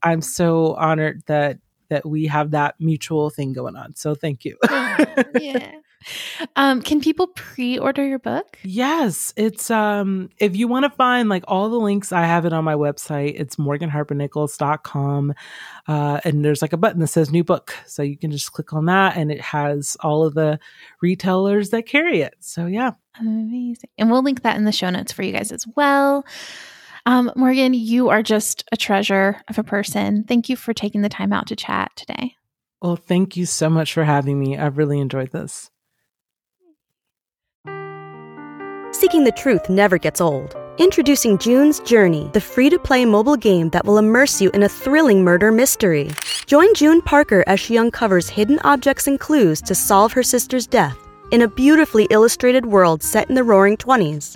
[0.04, 1.58] I'm so honored that
[1.90, 3.96] that we have that mutual thing going on.
[3.96, 4.58] So thank you.
[4.70, 5.72] yeah.
[6.56, 8.58] Um, can people pre-order your book?
[8.64, 12.54] Yes, it's um if you want to find like all the links, I have it
[12.54, 13.34] on my website.
[13.36, 15.34] It's morganharpernichols.com.
[15.88, 17.74] Uh and there's like a button that says new book.
[17.88, 20.60] So you can just click on that and it has all of the
[21.02, 22.36] retailers that carry it.
[22.40, 22.92] So yeah.
[23.20, 23.90] Amazing.
[23.98, 26.26] And we'll link that in the show notes for you guys as well.
[27.08, 30.26] Um, Morgan, you are just a treasure of a person.
[30.26, 32.36] Thank you for taking the time out to chat today.
[32.82, 34.58] Well, thank you so much for having me.
[34.58, 35.72] I've really enjoyed this.
[38.92, 40.58] Seeking the truth never gets old.
[40.80, 44.70] Introducing June's Journey, the free to play mobile game that will immerse you in a
[44.70, 46.12] thrilling murder mystery.
[46.46, 50.98] Join June Parker as she uncovers hidden objects and clues to solve her sister's death
[51.32, 54.36] in a beautifully illustrated world set in the roaring 20s.